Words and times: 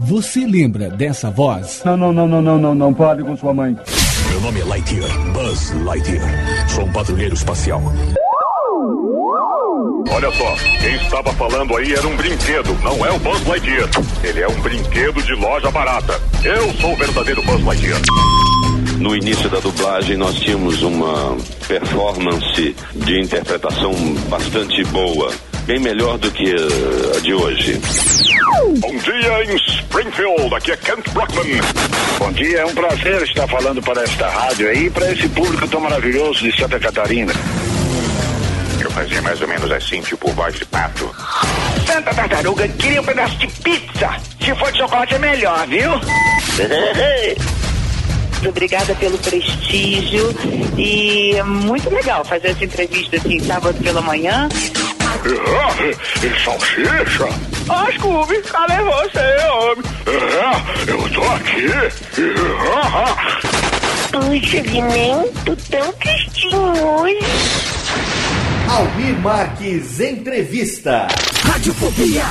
Você 0.00 0.44
lembra 0.44 0.90
dessa 0.90 1.30
voz? 1.30 1.82
Não, 1.84 1.96
não, 1.96 2.12
não, 2.12 2.26
não, 2.26 2.42
não, 2.42 2.58
não, 2.58 2.74
não 2.74 2.92
pode 2.92 3.22
com 3.22 3.36
sua 3.36 3.54
mãe. 3.54 3.76
Meu 4.28 4.40
nome 4.40 4.60
é 4.60 4.64
Lightyear, 4.64 5.32
Buzz 5.32 5.70
Lightyear. 5.84 6.68
Sou 6.68 6.84
um 6.84 6.92
patrulheiro 6.92 7.32
espacial. 7.32 7.80
Olha 10.10 10.30
só, 10.32 10.56
quem 10.80 10.96
estava 10.96 11.32
falando 11.34 11.76
aí 11.76 11.92
era 11.92 12.08
um 12.08 12.16
brinquedo, 12.16 12.76
não 12.82 13.06
é 13.06 13.12
o 13.12 13.20
Buzz 13.20 13.46
Lightyear. 13.46 13.88
Ele 14.24 14.40
é 14.40 14.48
um 14.48 14.60
brinquedo 14.62 15.22
de 15.22 15.32
loja 15.34 15.70
barata. 15.70 16.20
Eu 16.42 16.72
sou 16.74 16.92
o 16.92 16.96
verdadeiro 16.96 17.40
Buzz 17.44 17.64
Lightyear. 17.64 18.00
No 18.98 19.14
início 19.14 19.48
da 19.48 19.60
dublagem, 19.60 20.16
nós 20.16 20.34
tínhamos 20.34 20.82
uma 20.82 21.36
performance 21.68 22.74
de 22.96 23.20
interpretação 23.20 23.94
bastante 24.28 24.82
boa, 24.86 25.30
bem 25.66 25.80
melhor 25.80 26.18
do 26.18 26.30
que 26.30 26.54
a 27.16 27.20
de 27.20 27.34
hoje. 27.34 27.80
Bom 28.78 28.96
dia 28.96 29.44
em 29.44 29.56
Springfield, 29.56 30.54
aqui 30.54 30.72
é 30.72 30.76
Kent 30.76 31.08
Brockman. 31.10 31.60
Bom 32.18 32.32
dia, 32.32 32.58
é 32.58 32.66
um 32.66 32.74
prazer 32.74 33.22
estar 33.22 33.48
falando 33.48 33.82
para 33.82 34.02
esta 34.02 34.28
rádio 34.28 34.68
aí, 34.68 34.90
para 34.90 35.10
esse 35.12 35.28
público 35.28 35.66
tão 35.68 35.80
maravilhoso 35.80 36.40
de 36.40 36.56
Santa 36.58 36.78
Catarina. 36.78 37.32
Eu 38.80 38.90
fazia 38.90 39.22
mais 39.22 39.40
ou 39.40 39.48
menos 39.48 39.70
assim, 39.72 40.00
tipo 40.02 40.30
voz 40.32 40.54
de 40.54 40.64
pato. 40.66 41.10
Santa 41.86 42.14
Tartaruga, 42.14 42.68
queria 42.68 43.00
um 43.00 43.04
pedaço 43.04 43.36
de 43.38 43.46
pizza. 43.46 44.10
Se 44.40 44.54
for 44.54 44.70
de 44.70 44.78
chocolate 44.78 45.14
é 45.14 45.18
melhor, 45.18 45.66
viu? 45.66 45.90
Obrigada 48.46 48.94
pelo 48.96 49.16
prestígio 49.18 50.34
e 50.76 51.34
é 51.36 51.42
muito 51.42 51.88
legal 51.88 52.22
fazer 52.24 52.48
essa 52.48 52.64
entrevista 52.64 53.16
assim, 53.16 53.40
sábado 53.40 53.82
pela 53.82 54.02
manhã. 54.02 54.48
É, 55.26 56.26
e 56.26 56.44
salsicha? 56.44 57.28
Ó, 57.68 57.90
Scooby, 57.92 58.42
cadê 58.42 58.76
você, 58.82 59.46
homem? 59.48 59.84
É, 60.06 60.90
eu 60.90 61.08
tô 61.10 61.22
aqui. 61.32 61.68
Puxa, 64.12 64.60
Guiné, 64.60 65.24
tô 65.46 65.56
tão 65.70 65.92
tristinho 65.94 66.60
hoje. 66.60 67.18
Almir 68.68 69.18
Marques 69.20 70.00
Entrevista. 70.00 71.08
Radiofobia. 71.44 72.24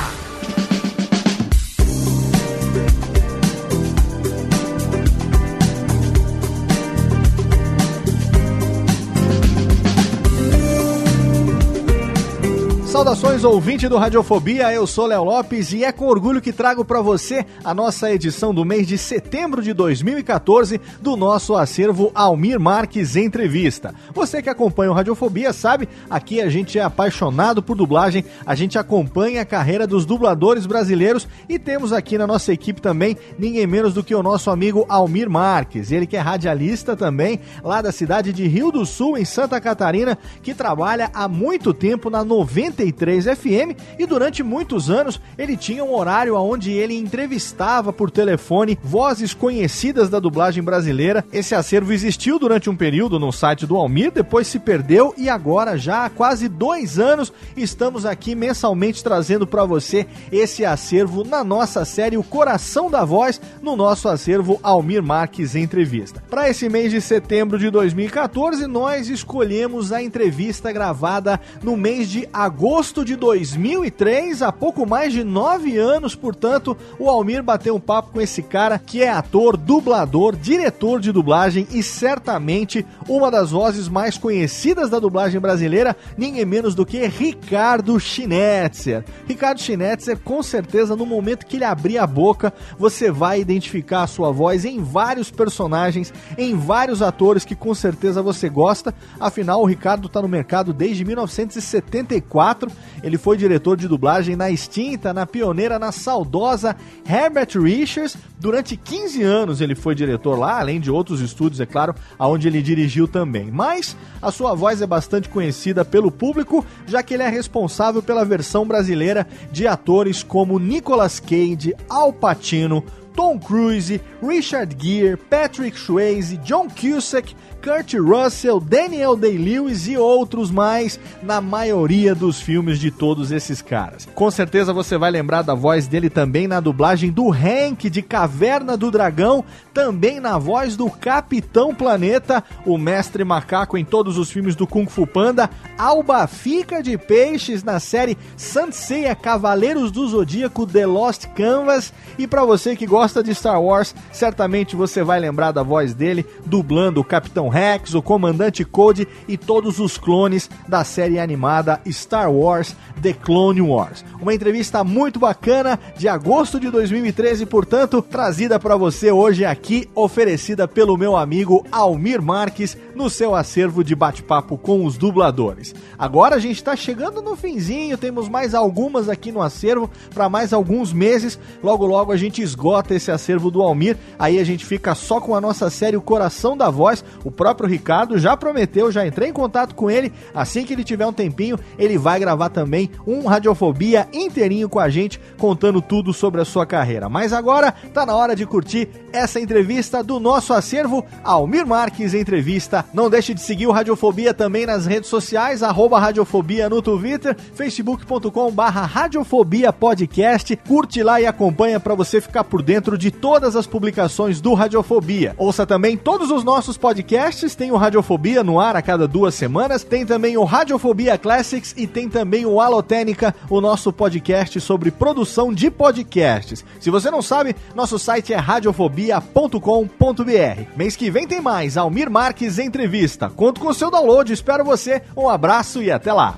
Saudações 13.04 13.44
ouvinte 13.44 13.86
do 13.86 13.98
Radiofobia, 13.98 14.72
eu 14.72 14.86
sou 14.86 15.04
Léo 15.04 15.24
Lopes 15.24 15.74
e 15.74 15.84
é 15.84 15.92
com 15.92 16.06
orgulho 16.06 16.40
que 16.40 16.54
trago 16.54 16.86
para 16.86 17.02
você 17.02 17.44
a 17.62 17.74
nossa 17.74 18.10
edição 18.10 18.54
do 18.54 18.64
mês 18.64 18.88
de 18.88 18.96
setembro 18.96 19.60
de 19.60 19.74
2014 19.74 20.80
do 21.02 21.14
nosso 21.14 21.54
acervo 21.54 22.10
Almir 22.14 22.58
Marques 22.58 23.14
Entrevista. 23.14 23.94
Você 24.14 24.40
que 24.40 24.48
acompanha 24.48 24.90
o 24.90 24.94
Radiofobia 24.94 25.52
sabe, 25.52 25.86
aqui 26.08 26.40
a 26.40 26.48
gente 26.48 26.78
é 26.78 26.82
apaixonado 26.82 27.62
por 27.62 27.76
dublagem, 27.76 28.24
a 28.46 28.54
gente 28.54 28.78
acompanha 28.78 29.42
a 29.42 29.44
carreira 29.44 29.86
dos 29.86 30.06
dubladores 30.06 30.64
brasileiros 30.64 31.28
e 31.46 31.58
temos 31.58 31.92
aqui 31.92 32.16
na 32.16 32.26
nossa 32.26 32.54
equipe 32.54 32.80
também 32.80 33.18
ninguém 33.38 33.66
menos 33.66 33.92
do 33.92 34.02
que 34.02 34.14
o 34.14 34.22
nosso 34.22 34.48
amigo 34.48 34.86
Almir 34.88 35.28
Marques, 35.28 35.92
ele 35.92 36.06
que 36.06 36.16
é 36.16 36.20
radialista 36.20 36.96
também, 36.96 37.38
lá 37.62 37.82
da 37.82 37.92
cidade 37.92 38.32
de 38.32 38.48
Rio 38.48 38.72
do 38.72 38.86
Sul, 38.86 39.18
em 39.18 39.26
Santa 39.26 39.60
Catarina, 39.60 40.16
que 40.42 40.54
trabalha 40.54 41.10
há 41.12 41.28
muito 41.28 41.74
tempo 41.74 42.08
na 42.08 42.24
90 42.24 42.93
93 42.94 43.26
FM 43.26 43.78
e 43.98 44.06
durante 44.06 44.42
muitos 44.42 44.88
anos 44.88 45.20
ele 45.36 45.56
tinha 45.56 45.84
um 45.84 45.94
horário 45.94 46.36
onde 46.36 46.70
ele 46.70 46.96
entrevistava 46.96 47.92
por 47.92 48.10
telefone 48.10 48.78
vozes 48.82 49.34
conhecidas 49.34 50.08
da 50.08 50.18
dublagem 50.18 50.62
brasileira. 50.62 51.24
Esse 51.32 51.54
acervo 51.54 51.92
existiu 51.92 52.38
durante 52.38 52.70
um 52.70 52.76
período 52.76 53.18
no 53.18 53.32
site 53.32 53.66
do 53.66 53.76
Almir, 53.76 54.12
depois 54.12 54.46
se 54.46 54.58
perdeu 54.58 55.14
e 55.18 55.28
agora 55.28 55.76
já 55.76 56.04
há 56.04 56.10
quase 56.10 56.48
dois 56.48 56.98
anos 56.98 57.32
estamos 57.56 58.06
aqui 58.06 58.34
mensalmente 58.34 59.02
trazendo 59.02 59.46
para 59.46 59.64
você 59.64 60.06
esse 60.30 60.64
acervo 60.64 61.24
na 61.24 61.42
nossa 61.42 61.84
série 61.84 62.16
O 62.16 62.22
Coração 62.22 62.90
da 62.90 63.04
Voz, 63.04 63.40
no 63.60 63.76
nosso 63.76 64.08
acervo 64.08 64.58
Almir 64.62 65.02
Marques 65.02 65.54
Entrevista. 65.54 66.22
Para 66.30 66.48
esse 66.48 66.68
mês 66.68 66.92
de 66.92 67.00
setembro 67.00 67.58
de 67.58 67.70
2014, 67.70 68.66
nós 68.66 69.08
escolhemos 69.08 69.92
a 69.92 70.02
entrevista 70.02 70.70
gravada 70.72 71.40
no 71.62 71.76
mês 71.76 72.08
de 72.08 72.28
agosto 72.32 72.83
agosto 72.84 73.02
de 73.02 73.16
2003, 73.16 74.42
há 74.42 74.52
pouco 74.52 74.86
mais 74.86 75.10
de 75.10 75.24
nove 75.24 75.78
anos, 75.78 76.14
portanto, 76.14 76.76
o 76.98 77.08
Almir 77.08 77.42
bateu 77.42 77.74
um 77.74 77.80
papo 77.80 78.12
com 78.12 78.20
esse 78.20 78.42
cara 78.42 78.78
que 78.78 79.02
é 79.02 79.08
ator, 79.08 79.56
dublador, 79.56 80.36
diretor 80.36 81.00
de 81.00 81.10
dublagem 81.10 81.66
e 81.70 81.82
certamente 81.82 82.84
uma 83.08 83.30
das 83.30 83.52
vozes 83.52 83.88
mais 83.88 84.18
conhecidas 84.18 84.90
da 84.90 84.98
dublagem 84.98 85.40
brasileira, 85.40 85.96
ninguém 86.18 86.44
menos 86.44 86.74
do 86.74 86.84
que 86.84 87.06
Ricardo 87.06 87.98
Schnetzer. 87.98 89.02
Ricardo 89.26 89.62
Schnetzer, 89.62 90.18
com 90.18 90.42
certeza, 90.42 90.94
no 90.94 91.06
momento 91.06 91.46
que 91.46 91.56
ele 91.56 91.64
abrir 91.64 91.96
a 91.96 92.06
boca, 92.06 92.52
você 92.78 93.10
vai 93.10 93.40
identificar 93.40 94.02
a 94.02 94.06
sua 94.06 94.30
voz 94.30 94.66
em 94.66 94.82
vários 94.82 95.30
personagens, 95.30 96.12
em 96.36 96.54
vários 96.54 97.00
atores 97.00 97.46
que 97.46 97.54
com 97.54 97.74
certeza 97.74 98.20
você 98.20 98.50
gosta. 98.50 98.94
Afinal, 99.18 99.62
o 99.62 99.66
Ricardo 99.66 100.06
está 100.06 100.20
no 100.20 100.28
mercado 100.28 100.74
desde 100.74 101.02
1974 101.02 102.70
ele 103.02 103.18
foi 103.18 103.36
diretor 103.36 103.76
de 103.76 103.86
dublagem 103.88 104.36
na 104.36 104.50
extinta, 104.50 105.12
na 105.12 105.26
pioneira, 105.26 105.78
na 105.78 105.92
saudosa 105.92 106.76
Herbert 107.08 107.50
Richards. 107.60 108.16
Durante 108.38 108.76
15 108.76 109.22
anos 109.22 109.60
ele 109.60 109.74
foi 109.74 109.94
diretor 109.94 110.38
lá, 110.38 110.58
além 110.58 110.80
de 110.80 110.90
outros 110.90 111.20
estúdios, 111.20 111.60
é 111.60 111.66
claro, 111.66 111.94
aonde 112.18 112.48
ele 112.48 112.62
dirigiu 112.62 113.06
também. 113.06 113.50
Mas 113.50 113.96
a 114.20 114.30
sua 114.30 114.54
voz 114.54 114.80
é 114.80 114.86
bastante 114.86 115.28
conhecida 115.28 115.84
pelo 115.84 116.10
público, 116.10 116.64
já 116.86 117.02
que 117.02 117.14
ele 117.14 117.22
é 117.22 117.28
responsável 117.28 118.02
pela 118.02 118.24
versão 118.24 118.66
brasileira 118.66 119.26
de 119.52 119.66
atores 119.66 120.22
como 120.22 120.58
Nicolas 120.58 121.20
Cage, 121.20 121.74
Al 121.88 122.12
Pacino, 122.12 122.84
Tom 123.14 123.38
Cruise, 123.38 124.00
Richard 124.20 124.76
Gere, 124.78 125.16
Patrick 125.16 125.78
Swayze, 125.78 126.36
John 126.38 126.68
Cusack, 126.68 127.34
Kurt 127.64 127.94
Russell, 127.94 128.60
Daniel 128.60 129.16
Day-Lewis 129.16 129.88
e 129.88 129.96
outros 129.96 130.50
mais 130.50 131.00
na 131.22 131.40
maioria 131.40 132.14
dos 132.14 132.38
filmes 132.38 132.78
de 132.78 132.90
todos 132.90 133.32
esses 133.32 133.62
caras. 133.62 134.06
Com 134.14 134.30
certeza 134.30 134.70
você 134.70 134.98
vai 134.98 135.10
lembrar 135.10 135.40
da 135.40 135.54
voz 135.54 135.88
dele 135.88 136.10
também 136.10 136.46
na 136.46 136.60
dublagem 136.60 137.10
do 137.10 137.32
Hank 137.32 137.88
de 137.88 138.02
Caverna 138.02 138.76
do 138.76 138.90
Dragão, 138.90 139.42
também 139.72 140.20
na 140.20 140.36
voz 140.36 140.76
do 140.76 140.90
Capitão 140.90 141.74
Planeta, 141.74 142.44
o 142.66 142.76
mestre 142.76 143.24
macaco 143.24 143.78
em 143.78 143.84
todos 143.84 144.18
os 144.18 144.30
filmes 144.30 144.54
do 144.54 144.66
Kung 144.66 144.86
Fu 144.86 145.06
Panda, 145.06 145.48
Alba 145.78 146.26
Fica 146.26 146.82
de 146.82 146.98
Peixes 146.98 147.64
na 147.64 147.80
série 147.80 148.18
Sanseiya 148.36 149.14
Cavaleiros 149.14 149.90
do 149.90 150.06
Zodíaco 150.06 150.66
The 150.66 150.84
Lost 150.84 151.28
Canvas 151.28 151.94
e 152.18 152.26
para 152.26 152.44
você 152.44 152.76
que 152.76 152.86
gosta 152.86 153.22
de 153.22 153.34
Star 153.34 153.62
Wars, 153.62 153.94
certamente 154.12 154.76
você 154.76 155.02
vai 155.02 155.18
lembrar 155.18 155.50
da 155.50 155.62
voz 155.62 155.94
dele 155.94 156.26
dublando 156.44 157.00
o 157.00 157.04
Capitão 157.04 157.53
Rex, 157.54 157.94
o 157.94 158.02
Comandante 158.02 158.64
Code 158.64 159.06
e 159.28 159.36
todos 159.38 159.78
os 159.78 159.96
clones 159.96 160.50
da 160.66 160.82
série 160.82 161.20
animada 161.20 161.80
Star 161.88 162.28
Wars 162.28 162.74
The 163.00 163.12
Clone 163.12 163.60
Wars. 163.60 164.04
Uma 164.20 164.34
entrevista 164.34 164.82
muito 164.82 165.20
bacana 165.20 165.78
de 165.96 166.08
agosto 166.08 166.58
de 166.58 166.68
2013, 166.68 167.46
portanto, 167.46 168.02
trazida 168.02 168.58
para 168.58 168.76
você 168.76 169.12
hoje 169.12 169.44
aqui, 169.44 169.88
oferecida 169.94 170.66
pelo 170.66 170.98
meu 170.98 171.16
amigo 171.16 171.64
Almir 171.70 172.20
Marques 172.20 172.76
no 172.94 173.08
seu 173.08 173.36
acervo 173.36 173.84
de 173.84 173.94
bate-papo 173.94 174.56
com 174.58 174.84
os 174.84 174.96
dubladores. 174.96 175.74
Agora 175.96 176.36
a 176.36 176.38
gente 176.40 176.56
está 176.56 176.74
chegando 176.74 177.22
no 177.22 177.36
finzinho, 177.36 177.98
temos 177.98 178.28
mais 178.28 178.52
algumas 178.52 179.08
aqui 179.08 179.30
no 179.30 179.42
acervo 179.42 179.88
para 180.12 180.28
mais 180.28 180.52
alguns 180.52 180.92
meses. 180.92 181.38
Logo 181.62 181.86
logo 181.86 182.10
a 182.10 182.16
gente 182.16 182.42
esgota 182.42 182.94
esse 182.94 183.10
acervo 183.10 183.50
do 183.50 183.62
Almir, 183.62 183.96
aí 184.18 184.40
a 184.40 184.44
gente 184.44 184.64
fica 184.64 184.94
só 184.94 185.20
com 185.20 185.36
a 185.36 185.40
nossa 185.40 185.70
série 185.70 185.96
O 185.96 186.02
Coração 186.02 186.56
da 186.56 186.68
Voz. 186.68 187.04
O 187.24 187.30
próprio 187.44 187.68
Ricardo 187.68 188.18
já 188.18 188.34
prometeu, 188.34 188.90
já 188.90 189.06
entrei 189.06 189.28
em 189.28 189.32
contato 189.32 189.74
com 189.74 189.90
ele. 189.90 190.10
Assim 190.34 190.64
que 190.64 190.72
ele 190.72 190.82
tiver 190.82 191.06
um 191.06 191.12
tempinho, 191.12 191.58
ele 191.78 191.98
vai 191.98 192.18
gravar 192.18 192.48
também 192.48 192.90
um 193.06 193.26
Radiofobia 193.26 194.08
inteirinho 194.14 194.66
com 194.66 194.80
a 194.80 194.88
gente, 194.88 195.20
contando 195.36 195.82
tudo 195.82 196.14
sobre 196.14 196.40
a 196.40 196.44
sua 196.46 196.64
carreira. 196.64 197.06
Mas 197.06 197.34
agora 197.34 197.70
tá 197.92 198.06
na 198.06 198.16
hora 198.16 198.34
de 198.34 198.46
curtir 198.46 198.88
essa 199.12 199.38
entrevista 199.38 200.02
do 200.02 200.18
nosso 200.18 200.54
acervo, 200.54 201.04
Almir 201.22 201.66
Marques 201.66 202.14
Entrevista. 202.14 202.82
Não 202.94 203.10
deixe 203.10 203.34
de 203.34 203.42
seguir 203.42 203.66
o 203.66 203.72
Radiofobia 203.72 204.32
também 204.32 204.64
nas 204.64 204.86
redes 204.86 205.10
sociais, 205.10 205.62
arroba 205.62 206.00
Radiofobia 206.00 206.70
no 206.70 206.80
Twitter, 206.80 207.36
facebook.com 207.54 208.50
barra 208.52 208.86
Radiofobia 208.86 209.70
Podcast. 209.70 210.56
Curte 210.66 211.02
lá 211.02 211.20
e 211.20 211.26
acompanha 211.26 211.78
para 211.78 211.94
você 211.94 212.22
ficar 212.22 212.44
por 212.44 212.62
dentro 212.62 212.96
de 212.96 213.10
todas 213.10 213.54
as 213.54 213.66
publicações 213.66 214.40
do 214.40 214.54
Radiofobia. 214.54 215.34
Ouça 215.36 215.66
também 215.66 215.94
todos 215.94 216.30
os 216.30 216.42
nossos 216.42 216.78
podcasts, 216.78 217.33
tem 217.56 217.72
o 217.72 217.76
Radiofobia 217.76 218.44
no 218.44 218.60
ar 218.60 218.76
a 218.76 218.82
cada 218.82 219.08
duas 219.08 219.34
semanas, 219.34 219.82
tem 219.82 220.06
também 220.06 220.36
o 220.36 220.44
Radiofobia 220.44 221.18
Classics 221.18 221.74
e 221.76 221.86
tem 221.86 222.08
também 222.08 222.46
o 222.46 222.60
Alotênica, 222.60 223.34
o 223.50 223.60
nosso 223.60 223.92
podcast 223.92 224.60
sobre 224.60 224.90
produção 224.90 225.52
de 225.52 225.70
podcasts. 225.70 226.64
Se 226.78 226.90
você 226.90 227.10
não 227.10 227.20
sabe, 227.20 227.56
nosso 227.74 227.98
site 227.98 228.32
é 228.32 228.36
radiofobia.com.br. 228.36 230.76
Mês 230.76 230.94
que 230.94 231.10
vem 231.10 231.26
tem 231.26 231.40
mais 231.40 231.76
Almir 231.76 232.08
Marques 232.08 232.58
Entrevista. 232.58 233.28
Conto 233.28 233.60
com 233.60 233.68
o 233.68 233.74
seu 233.74 233.90
download, 233.90 234.32
espero 234.32 234.64
você. 234.64 235.02
Um 235.16 235.28
abraço 235.28 235.82
e 235.82 235.90
até 235.90 236.12
lá. 236.12 236.36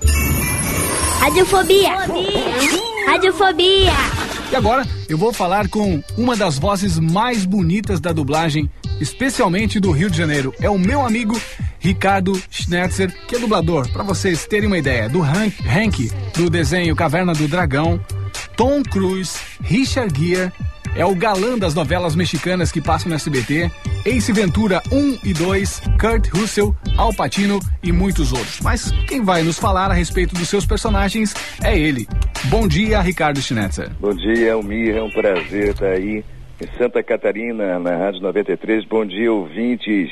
Radiofobia. 1.21 1.93
Radiofobia. 3.07 3.93
E 4.51 4.55
agora 4.55 4.85
eu 5.09 5.19
vou 5.19 5.33
falar 5.33 5.69
com 5.69 6.03
uma 6.17 6.37
das 6.37 6.59
vozes 6.59 6.99
mais 6.99 7.45
bonitas 7.45 8.01
da 8.01 8.13
dublagem, 8.13 8.71
especialmente 9.01 9.81
do 9.81 9.91
Rio 9.91 10.11
de 10.11 10.17
Janeiro. 10.17 10.55
É 10.61 10.71
o 10.71 10.79
meu 10.79 11.05
amigo 11.05 11.41
Ricardo 11.79 12.41
Schnetzer, 12.51 13.13
que 13.27 13.37
é 13.37 13.39
dublador, 13.39 13.89
para 13.93 14.03
vocês 14.03 14.47
terem 14.47 14.67
uma 14.67 14.79
ideia, 14.79 15.09
do 15.09 15.23
Hank, 15.23 15.57
Hank 15.67 16.11
do 16.35 16.51
desenho 16.51 16.97
Caverna 16.97 17.33
do 17.33 17.47
Dragão, 17.47 18.01
Tom 18.57 18.83
Cruise, 18.83 19.39
Richard 19.63 20.13
Gere, 20.19 20.53
é 20.97 21.05
o 21.05 21.15
galã 21.15 21.59
das 21.59 21.75
novelas 21.75 22.17
mexicanas 22.17 22.73
que 22.73 22.81
passam 22.81 23.11
no 23.11 23.15
SBT, 23.15 23.71
Ace 24.07 24.33
Ventura 24.33 24.83
1 24.91 25.19
e 25.25 25.35
2, 25.35 25.83
Kurt 26.01 26.29
Russell, 26.29 26.75
Al 26.97 27.13
Pacino 27.13 27.61
e 27.83 27.93
muitos 27.93 28.33
outros. 28.33 28.61
Mas 28.63 28.91
quem 29.07 29.23
vai 29.23 29.43
nos 29.43 29.59
falar 29.59 29.91
a 29.91 29.95
respeito 29.95 30.35
dos 30.35 30.49
seus 30.49 30.65
personagens 30.65 31.35
é 31.63 31.79
ele. 31.79 32.09
Bom 32.45 32.67
dia, 32.67 33.01
Ricardo 33.03 33.43
Schnetzer. 33.43 33.91
Bom 34.01 34.15
dia, 34.15 34.55
Almir, 34.55 34.97
é 34.97 35.03
um 35.03 35.11
prazer 35.11 35.71
estar 35.71 35.87
aí 35.87 36.25
em 36.61 36.79
Santa 36.79 37.03
Catarina, 37.03 37.79
na 37.79 37.97
Rádio 37.97 38.23
93. 38.23 38.85
Bom 38.87 39.05
dia, 39.05 39.33
ouvintes. 39.33 40.11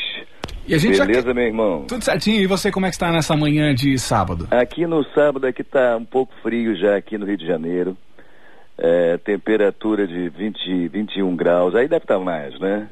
E 0.67 0.75
a 0.75 0.79
gente 0.79 0.99
Beleza, 0.99 1.29
já... 1.29 1.35
meu 1.35 1.45
irmão? 1.45 1.85
Tudo 1.87 2.05
certinho. 2.05 2.41
E 2.41 2.47
você, 2.47 2.71
como 2.71 2.87
é 2.87 2.89
que 2.89 2.95
está 2.95 3.11
nessa 3.11 3.37
manhã 3.37 3.75
de 3.75 3.99
sábado? 3.99 4.49
Aqui 4.51 4.87
no 4.87 5.05
sábado, 5.13 5.47
aqui 5.47 5.63
tá 5.63 5.97
um 5.97 6.05
pouco 6.05 6.33
frio 6.43 6.77
já 6.77 6.97
aqui 6.97 7.19
no 7.19 7.27
Rio 7.27 7.37
de 7.37 7.47
Janeiro. 7.47 7.97
É, 8.77 9.19
temperatura 9.19 10.07
de 10.07 10.29
20, 10.31 10.89
21 10.89 11.37
graus. 11.37 11.75
Aí 11.75 11.87
deve 11.87 12.05
estar 12.05 12.19
mais, 12.19 12.59
né? 12.59 12.89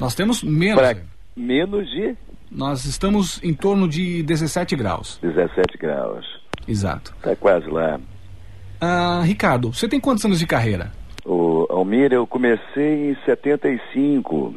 Nós 0.00 0.14
temos 0.14 0.42
menos. 0.42 0.80
Pra... 0.80 0.96
Menos 1.36 1.88
de? 1.90 2.16
Nós 2.50 2.84
estamos 2.84 3.42
em 3.42 3.52
torno 3.52 3.86
de 3.86 4.22
17 4.22 4.74
graus. 4.74 5.18
17 5.22 5.76
graus. 5.78 6.24
Exato. 6.66 7.14
Tá 7.22 7.36
quase 7.36 7.68
lá. 7.68 8.00
Ah, 8.80 9.22
Ricardo, 9.24 9.72
você 9.72 9.88
tem 9.88 10.00
quantos 10.00 10.24
anos 10.24 10.38
de 10.38 10.46
carreira? 10.46 10.92
O 11.28 11.66
Almir, 11.68 12.10
eu 12.10 12.26
comecei 12.26 13.10
em 13.10 13.16
75. 13.26 14.54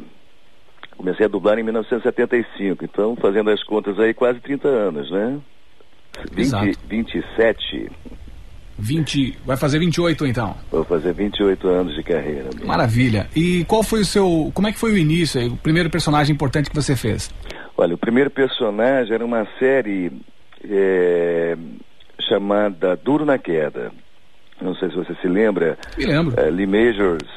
Comecei 0.96 1.26
a 1.26 1.28
dublar 1.28 1.58
em 1.58 1.62
1975. 1.62 2.82
Então, 2.82 3.14
fazendo 3.14 3.50
as 3.50 3.62
contas 3.62 3.98
aí, 3.98 4.14
quase 4.14 4.40
30 4.40 4.68
anos, 4.68 5.10
né? 5.10 5.38
20, 6.32 6.40
Exato. 6.40 6.78
27. 6.88 7.92
20, 8.78 9.38
vai 9.44 9.58
fazer 9.58 9.78
28 9.80 10.26
então. 10.26 10.56
Vou 10.70 10.82
fazer 10.82 11.12
28 11.12 11.68
anos 11.68 11.94
de 11.94 12.02
carreira. 12.02 12.44
Mesmo. 12.54 12.66
Maravilha. 12.66 13.28
E 13.36 13.64
qual 13.66 13.82
foi 13.82 14.00
o 14.00 14.04
seu, 14.04 14.50
como 14.54 14.66
é 14.66 14.72
que 14.72 14.78
foi 14.78 14.92
o 14.92 14.96
início, 14.96 15.42
aí, 15.42 15.48
o 15.48 15.56
primeiro 15.58 15.90
personagem 15.90 16.34
importante 16.34 16.70
que 16.70 16.74
você 16.74 16.96
fez? 16.96 17.30
Olha, 17.76 17.94
o 17.94 17.98
primeiro 17.98 18.30
personagem 18.30 19.12
era 19.12 19.24
uma 19.24 19.46
série 19.58 20.10
é, 20.64 21.54
chamada 22.18 22.96
Duro 22.96 23.26
na 23.26 23.36
Queda. 23.36 23.92
Não 24.62 24.74
sei 24.74 24.90
se 24.90 24.96
você 24.96 25.14
se 25.16 25.28
lembra. 25.28 25.76
Me 25.98 26.06
lembro. 26.06 26.38
É, 26.40 26.48
Lee 26.50 26.66
Majors 26.66 27.28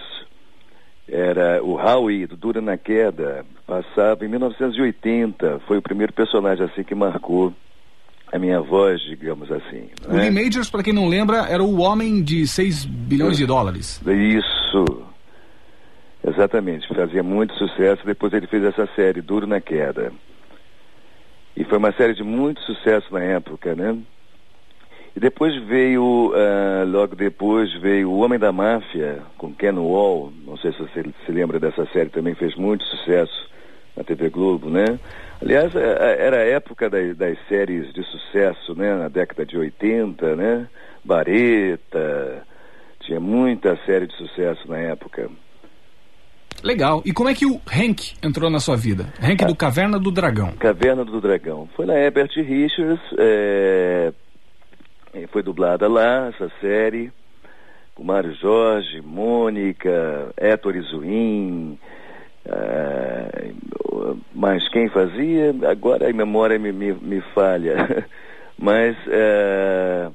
era 1.08 1.64
o 1.64 1.76
Howie 1.76 2.26
do 2.28 2.38
Duro 2.38 2.62
na 2.62 2.78
Queda. 2.78 3.46
Passava 3.66 4.26
em 4.26 4.28
1980. 4.28 5.62
Foi 5.68 5.78
o 5.78 5.82
primeiro 5.82 6.14
personagem 6.14 6.66
assim 6.66 6.84
que 6.84 6.96
marcou 6.96 7.54
a 8.32 8.40
minha 8.40 8.62
voz, 8.62 9.02
digamos 9.02 9.52
assim. 9.52 9.90
O 10.08 10.16
Lee 10.16 10.32
Majors, 10.32 10.70
para 10.70 10.84
quem 10.84 10.94
não 10.94 11.08
lembra, 11.08 11.48
era 11.50 11.64
o 11.64 11.80
homem 11.80 12.22
de 12.24 12.48
6 12.48 12.86
bilhões 12.86 13.38
de 13.38 13.46
dólares. 13.46 14.02
Isso. 14.06 14.86
Exatamente. 16.28 16.88
Fazia 16.88 17.24
muito 17.24 17.54
sucesso. 17.56 18.06
Depois 18.06 18.34
ele 18.34 18.48
fez 18.48 18.64
essa 18.64 18.88
série, 18.96 19.22
Duro 19.22 19.48
na 19.48 19.62
Queda. 19.62 20.12
E 21.56 21.64
foi 21.64 21.78
uma 21.78 21.92
série 21.94 22.14
de 22.14 22.24
muito 22.24 22.62
sucesso 22.62 23.14
na 23.14 23.22
época, 23.22 23.76
né? 23.76 23.98
E 25.16 25.20
depois 25.20 25.56
veio, 25.64 26.34
uh, 26.34 26.86
logo 26.86 27.16
depois 27.16 27.72
veio 27.80 28.12
O 28.12 28.20
Homem 28.20 28.38
da 28.38 28.52
Máfia, 28.52 29.20
com 29.38 29.54
Ken 29.54 29.72
Wall. 29.72 30.34
Não 30.46 30.58
sei 30.58 30.74
se 30.74 30.80
você 30.80 31.06
se 31.26 31.32
lembra 31.32 31.58
dessa 31.58 31.86
série, 31.94 32.10
também 32.10 32.36
fez 32.36 32.54
muito 32.56 32.84
sucesso 32.84 33.50
na 33.96 34.04
TV 34.04 34.30
Globo, 34.30 34.70
né? 34.70 35.00
Aliás, 35.42 35.74
era 35.76 36.38
a 36.38 36.46
época 36.46 36.90
das, 36.90 37.16
das, 37.16 37.38
séries 37.48 37.94
de 37.94 38.04
sucesso, 38.04 38.76
né? 38.76 38.94
Na 38.96 39.08
década 39.08 39.46
de 39.46 39.58
80, 39.58 40.36
né? 40.36 40.68
Bareta, 41.04 42.44
tinha 43.00 43.20
muita 43.20 43.78
série 43.86 44.08
de 44.08 44.16
sucesso 44.18 44.68
na 44.68 44.80
época. 44.80 45.30
Legal. 46.62 47.02
E 47.06 47.14
como 47.14 47.30
é 47.30 47.34
que 47.34 47.46
o 47.46 47.62
Hank 47.72 48.16
entrou 48.24 48.50
na 48.50 48.60
sua 48.60 48.76
vida? 48.76 49.14
Hank 49.22 49.44
ah, 49.44 49.48
do 49.48 49.56
Caverna 49.56 50.00
do 50.00 50.12
Dragão. 50.12 50.54
Caverna 50.54 51.06
do 51.06 51.22
Dragão. 51.22 51.70
Foi 51.76 51.86
na 51.86 51.98
Herbert 51.98 52.32
Richards, 52.36 53.00
é... 53.18 54.12
foi 55.32 55.42
dublada 55.42 55.88
lá, 55.88 56.28
essa 56.28 56.52
série, 56.62 57.12
com 57.94 58.04
Mário 58.04 58.34
Jorge, 58.36 59.02
Mônica, 59.02 60.34
Héctor 60.38 60.76
Izuim, 60.76 61.78
Uh, 62.46 64.22
mas 64.34 64.68
quem 64.70 64.88
fazia, 64.90 65.56
agora 65.70 66.08
a 66.10 66.14
memória 66.14 66.60
me, 66.60 66.72
me, 66.72 66.94
me 66.94 67.22
falha. 67.34 68.06
mas. 68.58 68.96
Uh, 69.08 70.14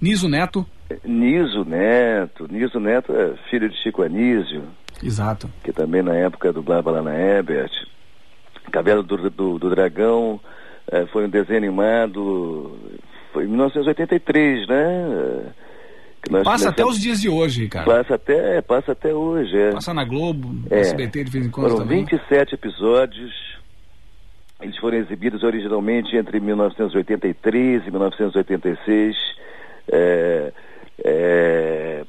Niso 0.00 0.28
Neto? 0.28 0.64
Niso 1.04 1.64
Neto. 1.64 2.46
Niso 2.48 2.78
Neto 2.78 3.12
é 3.12 3.34
filho 3.50 3.68
de 3.68 3.76
Chico 3.82 4.02
Anísio. 4.02 4.62
Exato. 5.02 5.50
Que 5.64 5.72
também 5.72 6.02
na 6.02 6.14
época 6.14 6.52
dublava 6.52 6.90
lá 6.90 7.02
na 7.02 7.14
Ebert. 7.14 7.72
Cabelo 8.70 9.02
do, 9.02 9.30
do, 9.30 9.58
do 9.58 9.70
Dragão 9.70 10.40
uh, 10.92 11.06
foi 11.08 11.26
um 11.26 11.28
desenho 11.28 11.58
animado. 11.58 12.78
Foi 13.36 13.44
em 13.44 13.48
1983, 13.48 14.66
né? 14.66 15.52
Passa 16.42 16.70
até 16.70 16.86
os 16.86 16.98
dias 16.98 17.20
de 17.20 17.28
hoje, 17.28 17.68
cara. 17.68 17.84
Passa 17.84 18.14
até, 18.14 18.62
passa 18.62 18.92
até 18.92 19.12
hoje, 19.12 19.54
é. 19.54 19.72
Passa 19.72 19.92
na 19.92 20.06
Globo, 20.06 20.58
é. 20.70 20.80
SBT 20.80 21.24
de 21.24 21.30
vez 21.30 21.44
em 21.44 21.50
quando 21.50 21.72
Foram 21.72 21.82
também. 21.82 22.06
27 22.06 22.54
episódios. 22.54 23.34
Eles 24.58 24.78
foram 24.78 24.96
exibidos 24.96 25.42
originalmente 25.42 26.16
entre 26.16 26.40
1983 26.40 27.86
e 27.86 27.90
1986. 27.90 29.14
É, 29.92 30.52
é, 31.04 32.04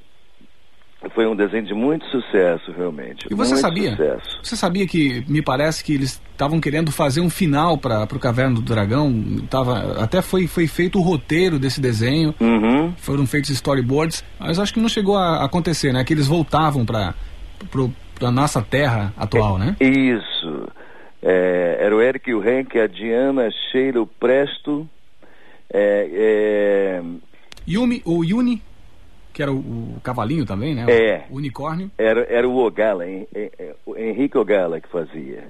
foi 1.14 1.28
um 1.28 1.36
desenho 1.36 1.64
de 1.64 1.74
muito 1.74 2.06
sucesso, 2.08 2.72
realmente. 2.72 3.28
E 3.30 3.36
você 3.36 3.54
muito 3.54 3.62
sabia? 3.62 3.92
Sucesso. 3.92 4.40
Você 4.44 4.56
sabia 4.56 4.88
que 4.88 5.24
me 5.28 5.42
parece 5.42 5.84
que 5.84 5.94
eles 5.94 6.22
estavam 6.32 6.60
querendo 6.60 6.92
fazer 6.92 7.22
um 7.22 7.30
final 7.30 7.78
para 7.78 8.04
o 8.04 8.20
Caverna 8.20 8.56
do 8.56 8.62
Dragão? 8.62 9.14
Tava, 9.50 10.02
até 10.02 10.22
foi, 10.22 10.48
foi 10.48 10.68
feito 10.68 11.00
o 11.00 11.02
roteiro 11.02 11.60
desse 11.60 11.82
desenho. 11.82 12.34
Uhum. 12.40 12.94
Foram 12.98 13.26
feitos 13.26 13.50
storyboards, 13.52 14.24
mas 14.40 14.60
acho 14.60 14.74
que 14.74 14.80
não 14.80 14.90
chegou 14.90 15.18
a 15.18 15.44
acontecer, 15.44 15.94
né? 15.94 16.04
Que 16.04 16.14
eles 16.14 16.28
voltavam 16.28 16.86
para 16.86 17.14
a 18.22 18.32
nossa 18.32 18.62
terra 18.62 19.14
atual, 19.18 19.58
né? 19.58 19.76
Isso. 19.80 20.68
É, 21.22 21.78
era 21.82 21.96
o 21.96 22.02
Eric, 22.02 22.34
o 22.34 22.48
Henk, 22.48 22.78
a 22.80 22.88
Diana, 22.88 23.48
a 23.48 23.52
Sheila, 23.52 24.02
o 24.02 24.08
Presto. 24.08 24.88
É, 25.74 26.10
é... 26.14 27.02
Yumi, 27.68 28.02
o 28.06 28.24
Yuni 28.24 28.62
que 29.38 29.44
era 29.44 29.52
o, 29.52 29.58
o, 29.58 30.02
cavalinho 30.04 30.48
também, 30.48 30.74
né? 30.74 30.88
É. 30.90 31.26
O 31.30 31.36
unicórnio. 31.36 31.92
Era, 31.96 32.26
era 32.28 32.50
o 32.50 32.58
Ogala, 32.58 33.08
hein? 33.08 33.28
o 33.86 33.96
Henrique 33.96 34.36
Ogala 34.36 34.82
que 34.82 34.90
fazia. 34.90 35.44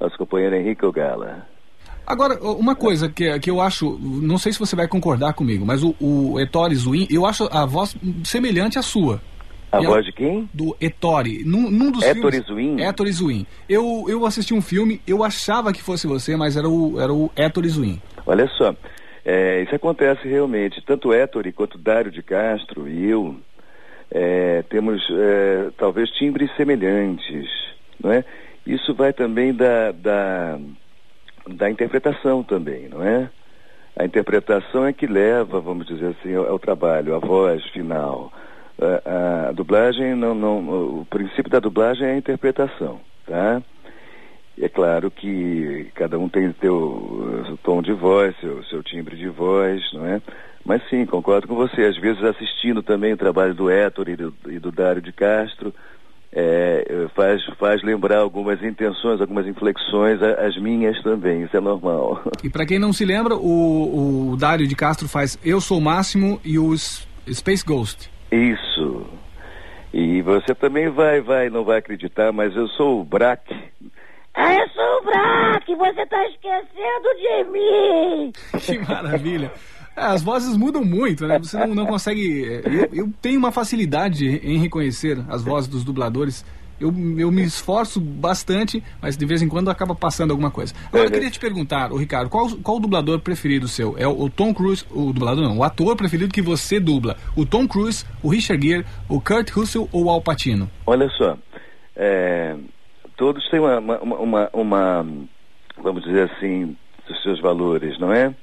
Nosso 0.00 0.18
companheiro 0.18 0.56
Henrique 0.56 0.84
Ogala. 0.84 1.46
Agora, 2.04 2.34
uma 2.42 2.74
coisa 2.74 3.08
que, 3.08 3.38
que 3.38 3.48
eu 3.48 3.60
acho, 3.60 3.96
não 4.00 4.36
sei 4.38 4.52
se 4.52 4.58
você 4.58 4.74
vai 4.74 4.88
concordar 4.88 5.34
comigo, 5.34 5.64
mas 5.64 5.84
o, 5.84 5.94
o 6.00 6.40
Ettore 6.40 6.74
Zuin, 6.74 7.06
eu 7.08 7.24
acho 7.24 7.48
a 7.52 7.64
voz 7.64 7.96
semelhante 8.24 8.76
à 8.76 8.82
sua. 8.82 9.22
A 9.70 9.80
E 9.80 9.86
voz 9.86 10.04
de 10.04 10.10
quem? 10.10 10.50
Do 10.52 10.76
Ettore. 10.80 11.44
Num, 11.44 11.70
num 11.70 11.92
dos 11.92 12.02
Ettore 12.02 12.42
filmes... 12.42 12.46
Zwin? 12.46 12.80
Ettore 12.80 13.12
Zwin. 13.12 13.46
Eu, 13.68 14.04
eu 14.08 14.26
assisti 14.26 14.52
um 14.52 14.60
filme, 14.60 15.00
eu 15.06 15.22
achava 15.22 15.72
que 15.72 15.80
fosse 15.80 16.08
você, 16.08 16.36
mas 16.36 16.56
era 16.56 16.68
o, 16.68 17.00
era 17.00 17.12
o 17.12 17.30
Ettore 17.36 17.68
Zwin. 17.68 18.02
Olha 18.26 18.48
só, 18.48 18.74
é, 19.24 19.62
isso 19.62 19.74
acontece 19.74 20.28
realmente. 20.28 20.82
Tanto 20.82 21.12
Ettore 21.12 21.52
quanto 21.52 21.78
Dário 21.78 22.10
de 22.10 22.22
Castro 22.22 22.88
e 22.88 23.08
eu 23.08 23.36
é, 24.10 24.62
temos 24.68 25.06
é, 25.10 25.70
talvez 25.78 26.10
timbres 26.10 26.54
semelhantes, 26.56 27.48
não 28.02 28.12
é? 28.12 28.24
Isso 28.66 28.94
vai 28.94 29.12
também 29.12 29.52
da, 29.52 29.92
da, 29.92 30.58
da 31.48 31.70
interpretação 31.70 32.42
também, 32.42 32.88
não 32.88 33.02
é? 33.02 33.30
A 33.96 34.04
interpretação 34.04 34.86
é 34.86 34.92
que 34.92 35.06
leva, 35.06 35.60
vamos 35.60 35.86
dizer 35.86 36.16
assim, 36.18 36.34
ao, 36.34 36.46
ao 36.50 36.58
trabalho, 36.58 37.14
a 37.14 37.18
voz 37.18 37.64
final. 37.70 38.32
A, 38.80 39.48
a 39.48 39.52
dublagem, 39.52 40.14
não, 40.14 40.34
não, 40.34 41.00
o 41.00 41.06
princípio 41.08 41.50
da 41.50 41.60
dublagem 41.60 42.08
é 42.08 42.12
a 42.12 42.16
interpretação, 42.16 43.00
tá? 43.26 43.62
É 44.64 44.68
claro 44.70 45.10
que 45.10 45.90
cada 45.94 46.18
um 46.18 46.26
tem 46.26 46.54
seu, 46.58 47.42
seu 47.44 47.56
tom 47.58 47.82
de 47.82 47.92
voz, 47.92 48.34
seu, 48.40 48.64
seu 48.64 48.82
timbre 48.82 49.14
de 49.14 49.28
voz, 49.28 49.82
não 49.92 50.06
é? 50.06 50.22
Mas 50.64 50.80
sim, 50.88 51.04
concordo 51.04 51.46
com 51.46 51.54
você. 51.54 51.82
Às 51.82 51.98
vezes 51.98 52.24
assistindo 52.24 52.82
também 52.82 53.12
o 53.12 53.16
trabalho 53.18 53.54
do 53.54 53.68
Héctor 53.68 54.08
e 54.08 54.16
do, 54.16 54.34
e 54.48 54.58
do 54.58 54.72
Dário 54.72 55.02
de 55.02 55.12
Castro, 55.12 55.74
é, 56.32 57.06
faz, 57.14 57.44
faz 57.58 57.82
lembrar 57.82 58.20
algumas 58.20 58.62
intenções, 58.62 59.20
algumas 59.20 59.46
inflexões, 59.46 60.22
as 60.22 60.56
minhas 60.56 60.98
também, 61.02 61.42
isso 61.42 61.54
é 61.54 61.60
normal. 61.60 62.22
E 62.42 62.48
pra 62.48 62.64
quem 62.64 62.78
não 62.78 62.90
se 62.94 63.04
lembra, 63.04 63.36
o, 63.36 64.30
o 64.30 64.36
Dário 64.38 64.66
de 64.66 64.74
Castro 64.74 65.06
faz 65.06 65.38
Eu 65.44 65.60
Sou 65.60 65.76
o 65.76 65.82
Máximo 65.82 66.40
e 66.42 66.58
o 66.58 66.72
S- 66.72 67.06
Space 67.30 67.62
Ghost. 67.62 68.10
Isso. 68.32 69.06
E 69.92 70.22
você 70.22 70.54
também 70.54 70.88
vai, 70.88 71.20
vai, 71.20 71.50
não 71.50 71.64
vai 71.64 71.80
acreditar, 71.80 72.32
mas 72.32 72.56
eu 72.56 72.66
sou 72.68 73.02
o 73.02 73.04
Braque. 73.04 73.54
Eu 74.36 74.68
sou 74.70 74.98
o 75.00 75.04
Braque, 75.04 75.74
você 75.76 76.06
tá 76.06 76.26
esquecendo 76.28 77.08
de 77.16 77.44
mim. 77.50 78.32
Que 78.60 78.78
maravilha. 78.78 79.52
É, 79.96 80.02
as 80.06 80.22
vozes 80.22 80.56
mudam 80.56 80.84
muito, 80.84 81.26
né? 81.26 81.38
Você 81.38 81.56
não, 81.66 81.74
não 81.74 81.86
consegue. 81.86 82.44
é, 82.44 82.62
Eu, 82.66 83.04
eu 83.04 83.12
tenho 83.22 83.38
uma 83.38 83.52
facilidade 83.52 84.26
em 84.26 84.58
reconhecer 84.58 85.18
as 85.28 85.42
vozes 85.42 85.68
dos 85.68 85.84
dubladores. 85.84 86.44
Eu, 86.80 86.88
eu 87.16 87.30
me 87.30 87.44
esforço 87.44 88.00
bastante, 88.00 88.82
mas 89.00 89.16
de 89.16 89.24
vez 89.24 89.40
em 89.40 89.48
quando 89.48 89.70
acaba 89.70 89.94
passando 89.94 90.32
alguma 90.32 90.50
coisa. 90.50 90.74
Agora 90.88 91.04
eu 91.04 91.10
queria 91.12 91.30
te 91.30 91.38
perguntar, 91.38 91.92
o 91.92 91.96
Ricardo, 91.96 92.28
qual, 92.28 92.50
qual 92.56 92.78
o 92.78 92.80
dublador 92.80 93.20
preferido 93.20 93.68
seu? 93.68 93.94
É 93.96 94.08
o, 94.08 94.22
o 94.24 94.28
Tom 94.28 94.52
Cruise, 94.52 94.84
o 94.90 95.12
dublador 95.12 95.44
não, 95.44 95.58
o 95.58 95.62
ator 95.62 95.94
preferido 95.94 96.32
que 96.32 96.42
você 96.42 96.80
dubla? 96.80 97.16
O 97.36 97.46
Tom 97.46 97.68
Cruise, 97.68 98.04
o 98.20 98.28
Richard 98.28 98.66
Gere, 98.66 98.84
o 99.08 99.20
Kurt 99.20 99.50
Russell 99.52 99.88
ou 99.92 100.06
o 100.06 100.10
Al 100.10 100.20
Pacino? 100.20 100.68
Olha 100.84 101.08
só, 101.10 101.38
é, 101.94 102.56
todos 103.16 103.48
têm 103.48 103.60
uma, 103.60 103.78
uma, 103.78 104.18
uma, 104.18 104.50
uma, 104.52 105.06
vamos 105.76 106.04
dizer 106.04 106.30
assim, 106.30 106.76
os 107.08 107.22
seus 107.22 107.40
valores, 107.40 107.98
não 107.98 108.12
é? 108.12 108.34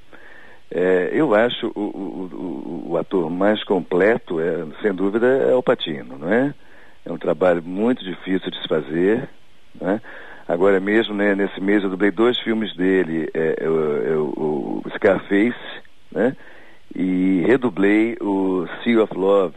É, 0.73 1.09
eu 1.11 1.35
acho 1.35 1.67
o, 1.75 1.79
o, 1.79 2.29
o, 2.33 2.91
o 2.91 2.97
ator 2.97 3.29
mais 3.29 3.61
completo, 3.63 4.39
é, 4.39 4.65
sem 4.81 4.93
dúvida, 4.93 5.27
é 5.27 5.53
o 5.53 5.61
Patino, 5.61 6.17
não 6.17 6.31
é? 6.31 6.53
É 7.05 7.11
um 7.11 7.17
trabalho 7.17 7.61
muito 7.61 8.03
difícil 8.03 8.49
de 8.49 8.61
se 8.61 8.67
fazer, 8.67 9.27
né? 9.79 10.01
Agora 10.47 10.79
mesmo, 10.79 11.13
né, 11.13 11.35
nesse 11.35 11.61
mês, 11.61 11.83
eu 11.83 11.89
dublei 11.89 12.11
dois 12.11 12.37
filmes 12.39 12.75
dele, 12.75 13.29
é, 13.33 13.55
é, 13.59 13.65
é 13.65 14.15
o, 14.15 14.81
o 14.85 14.89
Scarface, 14.95 15.81
né? 16.11 16.35
E 16.95 17.43
redublei 17.47 18.17
o 18.21 18.67
Sea 18.83 19.03
of 19.03 19.13
Love, 19.15 19.55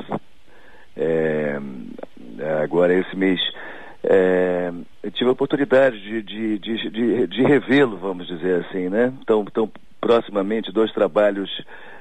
é, 0.97 1.59
agora 2.63 2.95
esse 2.95 3.17
mês. 3.17 3.41
É, 4.07 4.71
eu 5.03 5.11
tive 5.11 5.31
a 5.31 5.33
oportunidade 5.33 6.01
de, 6.01 6.23
de, 6.23 6.59
de, 6.59 6.91
de, 6.91 7.27
de 7.27 7.43
revê-lo, 7.43 7.97
vamos 7.97 8.27
dizer 8.27 8.65
assim, 8.65 8.89
né? 8.89 9.13
Então, 9.23 9.45
então 9.49 9.71
proximamente, 10.01 10.71
dois 10.71 10.93
trabalhos 10.93 11.51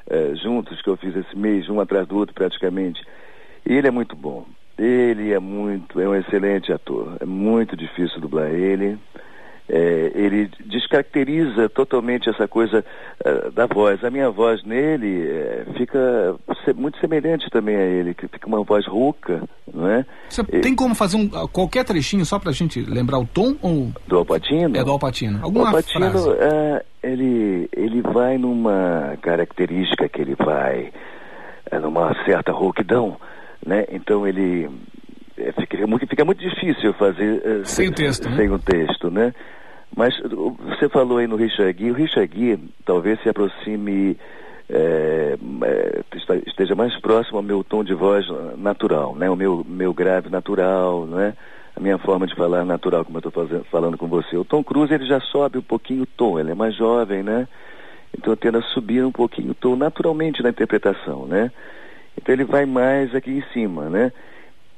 é, 0.10 0.36
juntos 0.36 0.82
que 0.82 0.90
eu 0.90 0.98
fiz 0.98 1.16
esse 1.16 1.38
mês, 1.38 1.70
um 1.70 1.80
atrás 1.80 2.06
do 2.06 2.18
outro 2.18 2.36
praticamente. 2.36 3.02
E 3.66 3.74
ele 3.74 3.88
é 3.88 3.92
muito 3.92 4.16
bom. 4.16 4.46
Ele 4.78 5.32
é 5.32 5.40
muito, 5.40 6.00
é 6.00 6.10
um 6.10 6.16
excelente 6.16 6.74
ator. 6.74 7.16
É 7.22 7.26
muito 7.26 7.78
difícil 7.78 8.20
dublar 8.20 8.52
ele. 8.52 9.00
É, 9.70 10.12
ele 10.14 10.50
descaracteriza 10.66 11.70
totalmente 11.70 12.30
essa 12.30 12.48
coisa 12.50 12.84
eh, 13.24 13.50
da 13.52 13.66
voz. 13.66 14.04
A 14.04 14.10
minha 14.10 14.30
voz 14.30 14.62
nele 14.66 15.26
eh, 15.26 15.64
fica 15.78 16.36
se- 16.66 16.74
muito 16.74 17.00
semelhante 17.00 17.50
também 17.50 17.76
a 17.78 17.82
ele, 17.82 18.14
que 18.14 18.28
fica 18.28 18.46
uma 18.46 18.62
voz 18.64 18.86
rouca, 18.86 19.42
não 19.74 19.88
é? 19.90 20.06
Você 20.30 20.44
tem 20.44 20.76
como 20.76 20.94
fazer 20.94 21.16
um, 21.16 21.30
qualquer 21.48 21.86
trechinho 21.86 22.26
só 22.26 22.38
pra 22.40 22.52
gente 22.52 22.82
lembrar 22.82 23.20
o 23.20 23.26
tom 23.26 23.56
ou. 23.62 23.90
Do 24.06 24.18
Alpatino? 24.18 24.78
É 24.78 24.84
do 24.84 24.92
Alpatino. 24.92 25.40
Alguma 25.42 25.68
Alpatino, 25.68 26.10
frase? 26.12 26.30
eh, 26.42 26.86
ele, 27.02 27.70
ele 27.74 28.02
vai 28.02 28.38
numa 28.38 29.18
característica 29.22 30.10
que 30.10 30.22
ele 30.22 30.36
vai 30.36 30.92
eh, 31.72 31.80
numa 31.80 32.14
certa 32.26 32.52
rouquidão, 32.52 33.16
né? 33.66 33.86
Então 33.90 34.28
ele 34.28 34.70
fica, 35.52 35.86
muito- 35.88 36.08
fica 36.08 36.24
muito 36.26 36.40
difícil 36.40 36.94
fazer 36.94 37.42
eh, 37.46 37.62
Sem 37.66 37.90
o 37.90 37.92
texto, 37.92 38.30
né? 38.30 38.36
sem 38.38 38.50
o 38.50 38.60
texto, 38.60 39.12
né? 39.12 39.34
Mas 39.96 40.18
o- 40.20 40.56
você 40.70 40.90
falou 40.90 41.18
aí 41.20 41.28
no 41.28 41.36
Richard 41.36 41.78
Gere, 41.78 41.92
o 41.92 41.96
Richard 41.96 42.36
Gere 42.40 42.64
talvez 42.86 43.22
se 43.22 43.30
aproxime 43.30 44.18
eh, 44.70 45.38
eh, 45.64 46.02
esta- 46.16 46.38
esteja 46.48 46.74
mais 46.74 46.96
próximo 47.00 47.38
ao 47.38 47.44
meu 47.44 47.64
tom 47.64 47.84
de 47.84 47.94
voz 47.94 48.26
natural, 48.58 49.14
né? 49.16 49.30
O 49.30 49.36
meu 49.36 49.64
meu 49.68 49.94
grave 49.94 50.30
natural, 50.30 51.06
né? 51.06 51.34
A 51.76 51.80
minha 51.80 51.98
forma 51.98 52.26
de 52.26 52.36
falar 52.36 52.64
natural, 52.64 53.04
como 53.04 53.18
eu 53.18 53.28
estou 53.30 53.64
falando 53.72 53.98
com 53.98 54.08
você. 54.08 54.38
O 54.38 54.46
Tom 54.46 54.64
Cruise 54.64 54.94
ele 54.94 55.06
já 55.06 55.20
sobe 55.20 55.58
um 55.58 55.62
pouquinho 55.64 56.04
o 56.04 56.06
tom, 56.06 56.40
ele 56.40 56.52
é 56.52 56.56
mais 56.56 56.76
jovem, 56.76 57.22
né? 57.24 57.48
Então 58.18 58.36
tende 58.36 58.58
a 58.58 58.62
subir 58.62 59.04
um 59.04 59.12
pouquinho 59.12 59.52
o 59.52 59.56
tom 59.56 59.76
naturalmente 59.76 60.42
na 60.44 60.50
interpretação, 60.50 61.26
né? 61.26 61.52
Então 62.16 62.34
ele 62.34 62.44
vai 62.46 62.66
mais 62.66 63.14
aqui 63.16 63.32
em 63.32 63.44
cima, 63.52 63.90
né? 63.90 64.12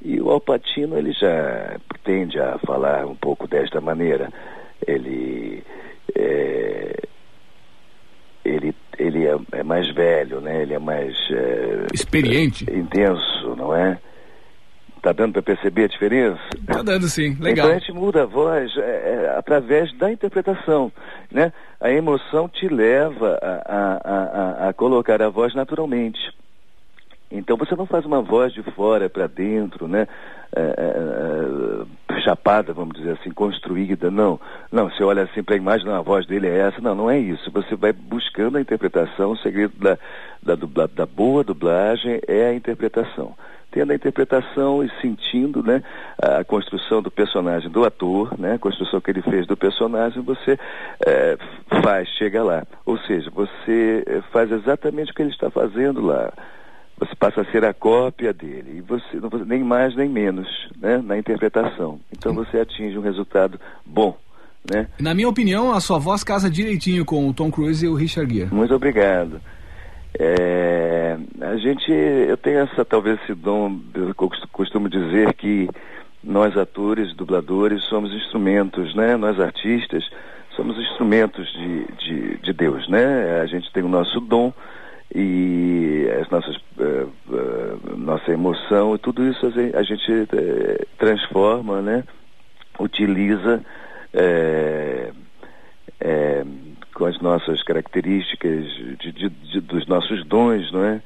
E 0.02 0.20
o 0.20 0.30
Alpatino 0.30 0.96
ele 0.96 1.12
já 1.12 1.76
tende 2.04 2.38
a 2.38 2.58
falar 2.58 3.06
um 3.06 3.14
pouco 3.16 3.48
desta 3.48 3.80
maneira. 3.80 4.30
Ele 4.86 5.62
é, 6.14 7.02
ele 8.44 8.74
ele 8.98 9.26
é, 9.26 9.36
é 9.52 9.62
mais 9.62 9.92
velho, 9.94 10.40
né? 10.40 10.62
Ele 10.62 10.74
é 10.74 10.78
mais 10.78 11.14
é, 11.30 11.86
Experiente. 11.92 12.64
intenso, 12.70 13.54
não 13.56 13.74
é? 13.74 13.98
Tá 15.02 15.12
dando 15.12 15.34
para 15.34 15.42
perceber 15.42 15.84
a 15.84 15.88
diferença? 15.88 16.40
Tá 16.66 16.82
dando 16.82 17.06
sim, 17.08 17.36
legal. 17.40 17.66
Então 17.66 17.76
a 17.76 17.78
gente 17.78 17.92
muda 17.92 18.22
a 18.22 18.26
voz 18.26 18.74
é, 18.76 18.80
é, 18.80 19.34
através 19.38 19.92
da 19.98 20.10
interpretação, 20.10 20.90
né? 21.30 21.52
A 21.80 21.90
emoção 21.90 22.48
te 22.48 22.66
leva 22.68 23.38
a, 23.42 23.50
a, 23.66 24.66
a- 24.66 24.68
a 24.68 24.72
colocar 24.72 25.20
a 25.22 25.28
voz 25.28 25.54
naturalmente. 25.54 26.18
Então 27.30 27.56
você 27.56 27.74
não 27.74 27.86
faz 27.86 28.04
uma 28.04 28.22
voz 28.22 28.52
de 28.52 28.62
fora 28.62 29.08
para 29.08 29.26
dentro, 29.26 29.88
né? 29.88 30.06
É, 30.54 30.60
é, 30.60 32.14
é, 32.16 32.20
chapada, 32.20 32.72
vamos 32.72 32.96
dizer 32.96 33.18
assim, 33.20 33.30
construída. 33.30 34.10
Não, 34.10 34.40
não. 34.70 34.88
Você 34.88 35.02
olha 35.02 35.24
assim 35.24 35.42
para 35.42 35.54
a 35.54 35.58
imagem, 35.58 35.86
não, 35.86 35.96
a 35.96 36.02
voz 36.02 36.26
dele 36.26 36.46
é 36.46 36.58
essa. 36.58 36.80
Não, 36.80 36.94
não 36.94 37.10
é 37.10 37.18
isso. 37.18 37.50
Você 37.50 37.74
vai 37.74 37.92
buscando 37.92 38.56
a 38.56 38.60
interpretação. 38.60 39.32
O 39.32 39.36
segredo 39.38 39.74
da, 39.78 39.98
da, 40.42 40.54
dubla- 40.54 40.88
da 40.88 41.04
boa 41.04 41.42
dublagem 41.42 42.20
é 42.28 42.46
a 42.46 42.54
interpretação. 42.54 43.34
Tendo 43.72 43.90
a 43.90 43.94
interpretação 43.94 44.82
e 44.82 44.90
sentindo, 45.02 45.62
né, 45.62 45.82
a 46.22 46.42
construção 46.44 47.02
do 47.02 47.10
personagem 47.10 47.68
do 47.68 47.84
ator, 47.84 48.38
né, 48.38 48.54
a 48.54 48.58
construção 48.58 49.00
que 49.00 49.10
ele 49.10 49.20
fez 49.20 49.46
do 49.46 49.56
personagem, 49.56 50.22
você 50.22 50.58
é, 51.04 51.36
faz, 51.82 52.08
chega 52.10 52.42
lá. 52.42 52.64
Ou 52.86 52.96
seja, 53.00 53.28
você 53.30 54.02
é, 54.06 54.22
faz 54.32 54.50
exatamente 54.50 55.10
o 55.10 55.14
que 55.14 55.20
ele 55.20 55.30
está 55.30 55.50
fazendo 55.50 56.00
lá. 56.00 56.32
Você 56.98 57.14
passa 57.14 57.42
a 57.42 57.44
ser 57.52 57.62
a 57.64 57.74
cópia 57.74 58.32
dele, 58.32 58.78
e 58.78 58.80
você 58.80 59.16
não 59.20 59.28
nem 59.44 59.62
mais 59.62 59.94
nem 59.94 60.08
menos, 60.08 60.48
né, 60.80 60.96
na 61.04 61.18
interpretação. 61.18 62.00
Então 62.10 62.32
você 62.32 62.58
atinge 62.58 62.96
um 62.96 63.02
resultado 63.02 63.60
bom, 63.84 64.16
né? 64.70 64.88
Na 64.98 65.14
minha 65.14 65.28
opinião, 65.28 65.72
a 65.72 65.80
sua 65.80 65.98
voz 65.98 66.24
casa 66.24 66.48
direitinho 66.48 67.04
com 67.04 67.28
o 67.28 67.34
Tom 67.34 67.50
Cruise 67.50 67.84
e 67.84 67.88
o 67.88 67.94
Richard 67.94 68.32
Gere. 68.34 68.54
Muito 68.54 68.74
obrigado. 68.74 69.40
É, 70.18 71.18
a 71.42 71.56
gente, 71.58 71.92
eu 71.92 72.36
tenho 72.38 72.60
essa 72.60 72.82
talvez 72.82 73.20
esse 73.22 73.34
dom, 73.34 73.78
eu 73.94 74.14
cost- 74.14 74.46
costumo 74.50 74.88
dizer 74.88 75.34
que 75.34 75.68
nós 76.24 76.56
atores, 76.56 77.14
dubladores, 77.14 77.84
somos 77.84 78.10
instrumentos, 78.14 78.94
né? 78.94 79.16
Nós 79.16 79.38
artistas 79.38 80.08
somos 80.56 80.78
instrumentos 80.78 81.46
de, 81.52 81.84
de, 81.98 82.36
de 82.38 82.52
Deus, 82.54 82.88
né? 82.88 83.40
A 83.42 83.46
gente 83.46 83.70
tem 83.70 83.82
o 83.82 83.88
nosso 83.88 84.18
dom 84.18 84.50
e 85.14 86.08
as 86.20 86.28
nossas 86.30 86.56
eh, 86.78 87.06
eh, 87.32 87.96
nossa 87.96 88.30
emoção 88.32 88.94
e 88.94 88.98
tudo 88.98 89.24
isso 89.26 89.46
a 89.46 89.50
gen- 89.50 89.72
a 89.74 89.82
gente 89.82 90.12
eh, 90.12 90.86
transforma, 90.98 91.80
né? 91.80 92.04
Utiliza 92.78 93.64
eh, 94.12 95.12
eh, 96.00 96.44
com 96.94 97.04
as 97.06 97.20
nossas 97.20 97.62
características 97.62 98.64
de, 98.98 99.12
de- 99.12 99.28
de- 99.30 99.60
dos 99.60 99.86
nossos 99.86 100.24
dons, 100.26 100.70
não 100.72 100.84
é? 100.84 101.02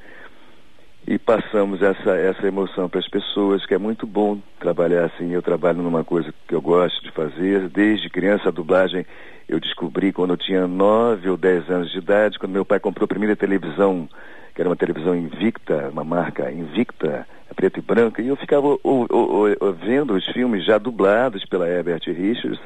E 1.07 1.17
passamos 1.17 1.81
essa, 1.81 2.11
essa 2.11 2.47
emoção 2.47 2.87
para 2.87 2.99
as 2.99 3.07
pessoas, 3.07 3.65
que 3.65 3.73
é 3.73 3.77
muito 3.77 4.05
bom 4.05 4.39
trabalhar 4.59 5.05
assim. 5.05 5.31
Eu 5.31 5.41
trabalho 5.41 5.81
numa 5.81 6.03
coisa 6.03 6.33
que 6.47 6.53
eu 6.53 6.61
gosto 6.61 7.01
de 7.03 7.11
fazer. 7.11 7.67
Desde 7.69 8.09
criança, 8.09 8.49
a 8.49 8.51
dublagem 8.51 9.05
eu 9.49 9.59
descobri 9.59 10.13
quando 10.13 10.31
eu 10.31 10.37
tinha 10.37 10.67
9 10.67 11.29
ou 11.29 11.37
10 11.37 11.69
anos 11.69 11.91
de 11.91 11.97
idade, 11.97 12.39
quando 12.39 12.53
meu 12.53 12.63
pai 12.63 12.79
comprou 12.79 13.05
a 13.05 13.07
primeira 13.07 13.35
televisão, 13.35 14.07
que 14.53 14.61
era 14.61 14.69
uma 14.69 14.75
televisão 14.75 15.15
Invicta, 15.15 15.89
uma 15.91 16.03
marca 16.03 16.51
Invicta, 16.51 17.27
preto 17.55 17.79
e 17.79 17.81
branca, 17.81 18.21
e 18.21 18.29
eu 18.29 18.35
ficava 18.37 18.67
o, 18.67 18.79
o, 18.83 19.05
o, 19.09 19.73
vendo 19.73 20.13
os 20.13 20.25
filmes 20.27 20.63
já 20.63 20.77
dublados 20.77 21.43
pela 21.45 21.67
Herbert 21.67 22.01
Richards 22.07 22.59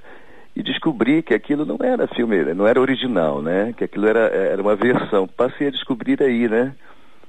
e 0.56 0.62
descobri 0.62 1.24
que 1.24 1.34
aquilo 1.34 1.66
não 1.66 1.78
era 1.82 2.08
filme, 2.08 2.54
não 2.54 2.68
era 2.68 2.80
original, 2.80 3.42
né? 3.42 3.74
Que 3.76 3.86
aquilo 3.86 4.08
era, 4.08 4.28
era 4.28 4.62
uma 4.62 4.76
versão. 4.76 5.28
Passei 5.28 5.68
a 5.68 5.72
descobrir 5.72 6.22
aí, 6.22 6.48
né? 6.48 6.74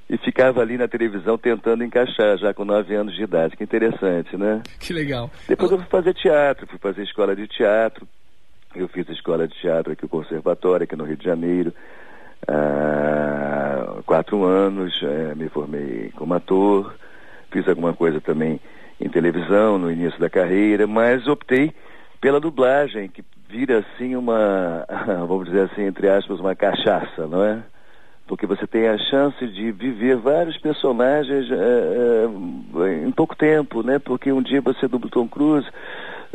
E 0.09 0.17
ficava 0.19 0.61
ali 0.61 0.79
na 0.79 0.87
televisão 0.87 1.37
tentando 1.37 1.83
encaixar, 1.83 2.39
já 2.39 2.55
com 2.55 2.65
nove 2.65 2.95
anos 2.95 3.15
de 3.15 3.23
idade. 3.23 3.57
Que 3.57 3.65
interessante, 3.65 4.37
né? 4.37 4.63
Que 4.79 4.93
legal. 4.93 5.31
Depois 5.49 5.71
eu 5.71 5.79
fui 5.79 5.87
fazer 5.89 6.15
teatro, 6.15 6.67
fui 6.67 6.79
fazer 6.79 7.03
escola 7.03 7.35
de 7.35 7.49
teatro. 7.49 8.07
Eu 8.75 8.89
fiz 8.89 9.09
escola 9.09 9.49
de 9.49 9.55
teatro 9.59 9.93
aqui, 9.93 10.05
o 10.05 10.09
Conservatório, 10.09 10.85
aqui 10.85 10.95
no 10.95 11.05
Rio 11.05 11.17
de 11.17 11.25
Janeiro. 11.25 11.73
Há 12.47 14.03
quatro 14.05 14.45
anos, 14.45 15.01
é, 15.03 15.35
me 15.35 15.49
formei 15.49 16.13
como 16.15 16.35
ator. 16.35 16.95
Fiz 17.51 17.67
alguma 17.69 17.93
coisa 17.93 18.21
também 18.21 18.61
em 19.01 19.09
televisão 19.09 19.79
no 19.79 19.91
início 19.91 20.21
da 20.21 20.31
carreira, 20.31 20.87
mas 20.87 21.27
optei 21.27 21.73
pela 22.21 22.41
dublagem, 22.41 23.09
que 23.09 23.25
vira 23.49 23.79
assim 23.79 24.15
uma, 24.15 24.87
vamos 25.27 25.47
dizer 25.47 25.71
assim, 25.71 25.83
entre 25.83 26.09
aspas, 26.09 26.39
uma 26.39 26.55
cachaça, 26.55 27.27
não 27.27 27.43
é? 27.43 27.63
Porque 28.27 28.47
você 28.47 28.67
tem 28.67 28.89
a 28.89 28.99
chance 28.99 29.47
de 29.47 29.71
viver 29.71 30.17
vários 30.17 30.57
personagens 30.59 31.49
é, 31.51 32.27
é, 32.85 33.07
em 33.07 33.13
pouco 33.13 33.37
tempo, 33.37 33.83
né? 33.83 33.99
Porque 33.99 34.33
um 34.33 34.43
dia 34.43 34.61
você 34.61 34.89
dubla 34.89 35.11
Tom 35.11 35.29
Cruise, 35.29 35.69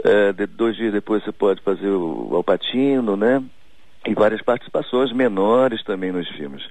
é, 0.03 0.31
de, 0.31 0.45
dois 0.47 0.75
dias 0.75 0.93
depois 0.93 1.23
você 1.23 1.31
pode 1.31 1.61
fazer 1.61 1.89
o 1.89 2.29
Alpatino, 2.33 3.17
né? 3.17 3.43
E 4.07 4.13
várias 4.13 4.41
participações 4.41 5.11
menores 5.11 5.83
também 5.83 6.11
nos 6.11 6.27
filmes, 6.29 6.63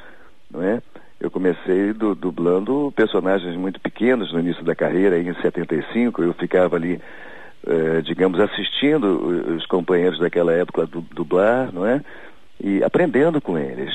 não 0.50 0.62
é? 0.62 0.82
Eu 1.20 1.30
comecei 1.30 1.92
du, 1.92 2.14
dublando 2.14 2.92
personagens 2.96 3.54
muito 3.56 3.78
pequenos 3.78 4.32
no 4.32 4.40
início 4.40 4.64
da 4.64 4.74
carreira, 4.74 5.18
em 5.20 5.34
75, 5.34 6.22
eu 6.22 6.32
ficava 6.32 6.76
ali, 6.76 6.98
digamos, 8.04 8.40
assistindo 8.40 9.54
os 9.54 9.66
companheiros 9.66 10.18
daquela 10.18 10.50
época 10.52 10.88
dublar, 11.14 11.70
não 11.74 11.86
é? 11.86 12.00
E 12.58 12.82
aprendendo 12.82 13.38
com 13.38 13.58
eles. 13.58 13.94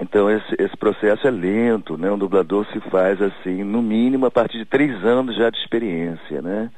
Então 0.00 0.30
esse, 0.30 0.54
esse 0.58 0.76
processo 0.76 1.26
é 1.26 1.30
lento, 1.30 1.98
né? 1.98 2.10
Um 2.10 2.18
dublador 2.18 2.66
se 2.72 2.80
faz 2.88 3.20
assim, 3.20 3.64
no 3.64 3.82
mínimo 3.82 4.26
a 4.26 4.30
partir 4.30 4.58
de 4.58 4.64
três 4.64 5.04
anos 5.04 5.36
já 5.36 5.50
de 5.50 5.58
experiência, 5.58 6.40
né? 6.40 6.70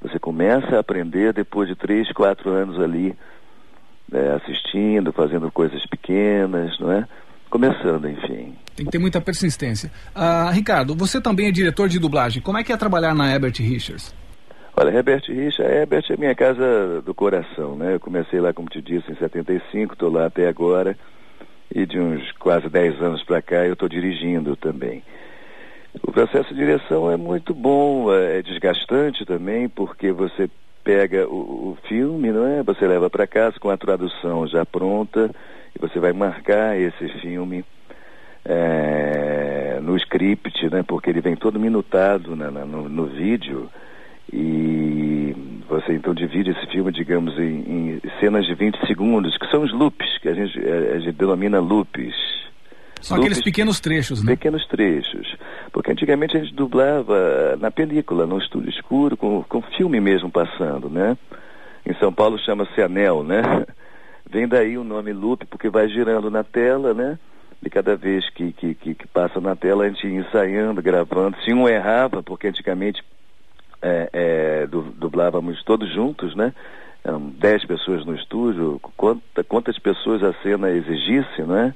Você 0.00 0.18
começa 0.18 0.76
a 0.76 0.80
aprender 0.80 1.32
depois 1.32 1.68
de 1.68 1.76
três, 1.76 2.10
quatro 2.12 2.50
anos 2.50 2.80
ali, 2.80 3.16
né, 4.10 4.34
assistindo, 4.34 5.12
fazendo 5.12 5.50
coisas 5.50 5.84
pequenas, 5.86 6.78
não 6.80 6.90
é? 6.90 7.06
Começando, 7.48 8.08
enfim. 8.08 8.56
Tem 8.74 8.86
que 8.86 8.90
ter 8.90 8.98
muita 8.98 9.20
persistência. 9.20 9.92
Uh, 10.16 10.50
Ricardo, 10.50 10.96
você 10.96 11.20
também 11.20 11.48
é 11.48 11.52
diretor 11.52 11.88
de 11.88 11.98
dublagem. 11.98 12.42
Como 12.42 12.58
é 12.58 12.64
que 12.64 12.72
é 12.72 12.76
trabalhar 12.76 13.14
na 13.14 13.32
Herbert 13.32 13.54
Richards? 13.58 14.14
Olha, 14.76 14.90
Herbert 14.90 15.22
Richards, 15.28 15.58
Herbert 15.60 16.04
é 16.10 16.16
minha 16.16 16.34
casa 16.34 17.02
do 17.02 17.14
coração, 17.14 17.76
né? 17.76 17.94
Eu 17.94 18.00
comecei 18.00 18.40
lá, 18.40 18.52
como 18.52 18.68
te 18.68 18.80
disse, 18.80 19.12
em 19.12 19.16
75, 19.16 19.92
estou 19.92 20.10
lá 20.10 20.26
até 20.26 20.48
agora 20.48 20.96
e 21.74 21.86
de 21.86 21.98
uns 21.98 22.30
quase 22.32 22.68
10 22.68 23.00
anos 23.00 23.24
para 23.24 23.40
cá 23.40 23.66
eu 23.66 23.72
estou 23.72 23.88
dirigindo 23.88 24.56
também. 24.56 25.02
O 26.02 26.10
processo 26.10 26.48
de 26.50 26.60
direção 26.60 27.10
é 27.10 27.16
muito 27.16 27.54
bom, 27.54 28.12
é, 28.12 28.38
é 28.38 28.42
desgastante 28.42 29.24
também, 29.24 29.68
porque 29.68 30.10
você 30.10 30.48
pega 30.82 31.28
o, 31.28 31.70
o 31.70 31.78
filme, 31.88 32.30
não 32.32 32.46
é? 32.46 32.62
Você 32.62 32.86
leva 32.86 33.08
para 33.10 33.26
casa 33.26 33.58
com 33.60 33.70
a 33.70 33.76
tradução 33.76 34.46
já 34.46 34.64
pronta 34.64 35.30
e 35.74 35.78
você 35.78 35.98
vai 35.98 36.12
marcar 36.12 36.78
esse 36.78 37.08
filme 37.20 37.64
é, 38.44 39.78
no 39.82 39.96
script, 39.96 40.68
né? 40.70 40.82
Porque 40.82 41.10
ele 41.10 41.20
vem 41.20 41.36
todo 41.36 41.60
minutado 41.60 42.34
na, 42.34 42.50
na, 42.50 42.64
no, 42.64 42.88
no 42.88 43.06
vídeo 43.06 43.70
e 44.32 45.21
você 45.72 45.94
então 45.94 46.12
divide 46.12 46.50
esse 46.50 46.66
filme, 46.66 46.92
digamos, 46.92 47.38
em, 47.38 47.98
em, 47.98 48.00
cenas 48.20 48.44
de 48.44 48.54
20 48.54 48.86
segundos, 48.86 49.36
que 49.38 49.50
são 49.50 49.62
os 49.62 49.72
loops, 49.72 50.18
que 50.20 50.28
a 50.28 50.34
gente, 50.34 50.58
a, 50.58 50.96
a 50.96 50.98
gente 50.98 51.12
denomina 51.12 51.60
loops. 51.60 52.14
São 53.00 53.16
loops, 53.16 53.26
aqueles 53.26 53.42
pequenos 53.42 53.80
trechos, 53.80 54.22
né? 54.22 54.32
Pequenos 54.32 54.66
trechos. 54.66 55.36
Porque 55.72 55.90
antigamente 55.90 56.36
a 56.36 56.40
gente 56.40 56.54
dublava 56.54 57.56
na 57.58 57.70
película, 57.70 58.26
no 58.26 58.38
estúdio 58.38 58.70
escuro, 58.70 59.16
com, 59.16 59.42
com 59.44 59.62
filme 59.62 60.00
mesmo 60.00 60.30
passando, 60.30 60.90
né? 60.90 61.16
Em 61.86 61.94
São 61.94 62.12
Paulo 62.12 62.38
chama-se 62.38 62.80
anel, 62.82 63.24
né? 63.24 63.42
Vem 64.30 64.46
daí 64.46 64.78
o 64.78 64.84
nome 64.84 65.12
loop, 65.12 65.46
porque 65.46 65.68
vai 65.68 65.88
girando 65.88 66.30
na 66.30 66.44
tela, 66.44 66.94
né? 66.94 67.18
E 67.64 67.70
cada 67.70 67.96
vez 67.96 68.28
que, 68.30 68.52
que, 68.52 68.74
que, 68.74 68.94
que 68.94 69.06
passa 69.06 69.40
na 69.40 69.54
tela 69.54 69.84
a 69.84 69.88
gente 69.88 70.06
ia 70.06 70.20
ensaiando, 70.20 70.82
gravando. 70.82 71.36
Se 71.44 71.52
um 71.52 71.68
errava, 71.68 72.22
porque 72.22 72.48
antigamente 72.48 73.02
é, 73.82 74.08
é, 74.12 74.66
dublávamos 74.66 75.62
todos 75.64 75.92
juntos, 75.92 76.34
né? 76.36 76.54
Eram 77.04 77.20
dez 77.20 77.64
pessoas 77.64 78.06
no 78.06 78.14
estúdio, 78.14 78.80
quanta, 78.96 79.42
quantas 79.42 79.78
pessoas 79.78 80.22
a 80.22 80.32
cena 80.34 80.70
exigisse, 80.70 81.42
né? 81.42 81.74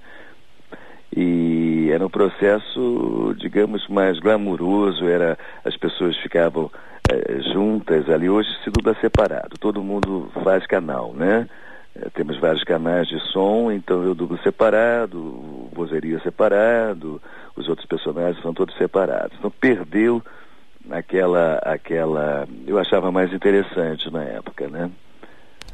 E 1.15 1.91
era 1.93 2.05
um 2.05 2.11
processo, 2.11 3.35
digamos, 3.39 3.87
mais 3.89 4.19
glamuroso, 4.21 5.07
era, 5.07 5.37
as 5.65 5.77
pessoas 5.77 6.17
ficavam 6.19 6.71
é, 7.11 7.41
juntas 7.53 8.09
ali. 8.09 8.29
Hoje 8.29 8.49
se 8.63 8.71
dubla 8.71 8.95
separado, 9.01 9.59
todo 9.59 9.83
mundo 9.83 10.31
faz 10.45 10.65
canal, 10.67 11.13
né? 11.13 11.49
É, 11.95 12.09
temos 12.11 12.39
vários 12.39 12.63
canais 12.63 13.09
de 13.09 13.19
som, 13.33 13.73
então 13.73 14.05
eu 14.05 14.15
dublo 14.15 14.39
separado, 14.43 15.19
o 15.19 15.71
vozeria 15.73 16.21
separado, 16.21 17.21
os 17.57 17.69
outros 17.69 17.87
personagens 17.87 18.41
são 18.43 18.55
todos 18.55 18.77
separados. 18.77 19.37
Então 19.39 19.51
perdeu 19.51 20.23
aquela, 20.91 21.59
aquela, 21.65 22.47
eu 22.67 22.79
achava 22.79 23.11
mais 23.11 23.33
interessante 23.33 24.11
na 24.11 24.23
época, 24.25 24.69
né? 24.69 24.91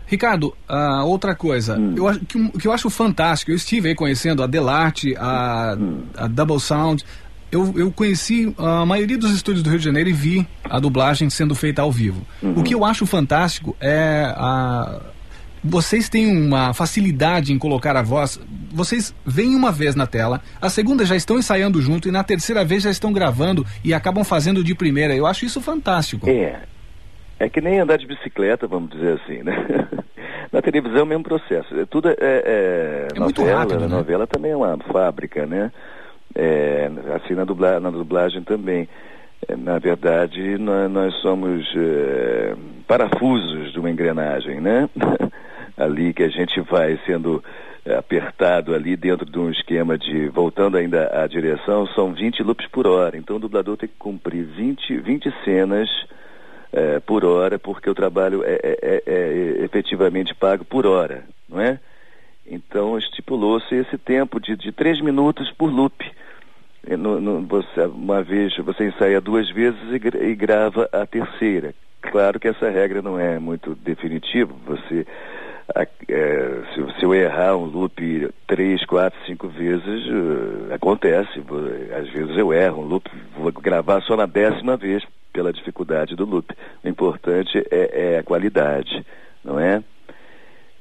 Ricardo, 0.07 0.55
uh, 0.69 1.07
outra 1.07 1.35
coisa, 1.35 1.79
hum. 1.79 1.95
eu, 1.97 2.21
que, 2.27 2.59
que, 2.59 2.69
eu 2.69 2.73
acho 2.73 2.91
fantástico, 2.91 3.51
eu 3.51 3.57
estive 3.57 3.89
aí 3.89 3.95
conhecendo 3.95 4.43
a 4.43 4.47
Delarte, 4.47 5.15
a, 5.17 5.77
hum. 5.79 6.03
a 6.17 6.27
Double 6.27 6.61
Sound, 6.61 7.05
eu, 7.51 7.73
eu 7.77 7.93
conheci 7.93 8.55
a 8.59 8.85
maioria 8.87 9.19
dos 9.19 9.31
estúdios 9.31 9.63
do 9.63 9.69
Rio 9.69 9.79
de 9.79 9.85
Janeiro 9.85 10.09
e 10.09 10.13
vi 10.13 10.49
a 10.65 10.81
dublagem 10.81 11.29
sendo 11.29 11.55
feita 11.55 11.83
ao 11.83 11.93
vivo. 11.93 12.27
Uhum. 12.43 12.61
O 12.61 12.63
que 12.63 12.75
eu 12.75 12.83
acho 12.83 13.05
fantástico 13.05 13.77
é 13.79 14.25
a, 14.35 15.01
vocês 15.63 16.09
têm 16.09 16.27
uma 16.27 16.75
facilidade 16.75 17.53
em 17.53 17.59
colocar 17.59 17.97
a 17.97 18.03
voz. 18.03 18.41
Vocês 18.73 19.15
vêm 19.25 19.55
uma 19.55 19.71
vez 19.71 19.95
na 19.95 20.07
tela, 20.07 20.41
a 20.61 20.69
segunda 20.69 21.05
já 21.05 21.15
estão 21.15 21.39
ensaiando 21.39 21.81
junto 21.81 22.09
e 22.09 22.13
na 22.13 22.25
terceira 22.25 22.65
vez 22.65 22.83
já 22.83 22.91
estão 22.91 23.13
gravando 23.13 23.65
e 23.85 23.95
acabam 23.95 24.25
fazendo 24.25 24.65
de 24.65 24.75
primeira. 24.75 25.15
Eu 25.15 25.27
acho 25.27 25.45
isso 25.45 25.61
fantástico. 25.61 26.29
É. 26.29 26.61
É 27.39 27.49
que 27.49 27.61
nem 27.61 27.81
andar 27.81 27.99
de 27.99 28.07
bicicleta, 28.07 28.69
vamos 28.69 28.91
dizer 28.91 29.21
assim, 29.21 29.43
né? 29.43 29.89
na 30.53 30.63
televisão 30.63 30.99
é 30.99 31.03
o 31.03 31.07
mesmo 31.07 31.25
processo. 31.25 31.77
É 31.77 31.85
tudo 31.85 32.09
é, 32.09 32.15
é, 32.21 33.09
é 33.13 33.19
novela, 33.19 33.25
muito 33.25 33.45
rápido, 33.45 33.81
né? 33.81 33.89
novela 33.89 34.27
também 34.29 34.53
é 34.53 34.57
uma 34.57 34.79
fábrica, 34.93 35.45
né? 35.45 35.73
É, 36.35 36.89
assim 37.17 37.35
na, 37.35 37.45
dubla, 37.45 37.81
na 37.81 37.91
dublagem 37.91 38.43
também. 38.43 38.89
É, 39.49 39.57
na 39.57 39.79
verdade, 39.79 40.59
nós, 40.59 40.91
nós 40.91 41.15
somos 41.17 41.67
é, 41.77 42.55
parafusos 42.87 43.73
de 43.73 43.79
uma 43.79 43.91
engrenagem, 43.91 44.61
né? 44.61 44.89
ali 45.77 46.13
que 46.13 46.23
a 46.23 46.29
gente 46.29 46.61
vai 46.61 46.99
sendo 47.07 47.43
eh, 47.85 47.97
apertado 47.97 48.75
ali 48.75 48.97
dentro 48.97 49.27
de 49.27 49.39
um 49.39 49.51
esquema 49.51 49.99
de, 49.99 50.29
voltando 50.29 50.77
ainda 50.77 51.11
à 51.13 51.27
direção, 51.27 51.87
são 51.89 52.13
20 52.13 52.43
loops 52.43 52.67
por 52.69 52.87
hora. 52.87 53.17
Então 53.17 53.37
o 53.37 53.41
dublador 53.41 53.77
tem 53.77 53.89
que 53.89 53.97
cumprir 53.99 54.45
20, 54.45 54.99
20 54.99 55.35
cenas 55.45 55.89
é, 56.73 57.01
por 57.01 57.25
hora, 57.25 57.59
porque 57.59 57.91
o 57.91 57.95
trabalho 57.95 58.45
é, 58.45 58.55
é, 58.63 58.79
é, 58.83 59.03
é, 59.07 59.65
efetivamente 59.65 60.35
pago 60.35 60.65
por 60.65 60.87
hora, 60.87 61.25
não 61.49 61.61
é? 61.61 61.81
Então 62.47 62.97
estipulou-se 62.99 63.75
esse 63.75 63.99
tempo 63.99 64.41
de, 64.41 64.57
de 64.57 64.73
3 64.73 65.01
minutos 65.01 65.51
por 65.53 65.71
loop. 65.71 66.05
No, 66.99 67.21
no, 67.21 67.43
você, 67.43 67.83
uma 67.83 68.23
vez 68.23 68.57
você 68.57 68.87
ensaia 68.87 69.21
duas 69.21 69.49
vezes 69.51 69.81
e, 69.91 70.25
e 70.25 70.35
grava 70.35 70.89
a 70.93 71.07
terceira. 71.07 71.75
Claro 72.01 72.41
que 72.41 72.49
essa 72.49 72.69
regra 72.69 73.01
não 73.01 73.19
é 73.19 73.39
muito 73.39 73.77
definitiva, 73.77 74.53
você 74.67 75.07
é, 75.75 76.63
se, 76.75 76.99
se, 76.99 77.05
eu 77.05 77.15
errar 77.15 77.57
um 77.57 77.65
loop 77.65 78.29
três, 78.47 78.85
quatro, 78.85 79.19
cinco 79.25 79.49
vezes, 79.49 80.07
uh, 80.07 80.75
acontece. 80.75 81.43
Às 81.97 82.09
vezes 82.11 82.37
eu 82.37 82.53
erro 82.53 82.83
um 82.83 82.87
loop, 82.87 83.09
vou 83.39 83.51
gravar 83.53 84.03
só 84.03 84.17
na 84.17 84.27
décima 84.27 84.77
vez 84.77 85.03
pela 85.33 85.53
dificuldade 85.53 86.15
do 86.15 86.27
loop. 86.27 86.53
O 86.85 86.89
importante 86.89 87.59
é, 87.71 88.15
é 88.15 88.19
a 88.19 88.23
qualidade, 88.23 89.05
não 89.45 89.59
é? 89.59 89.83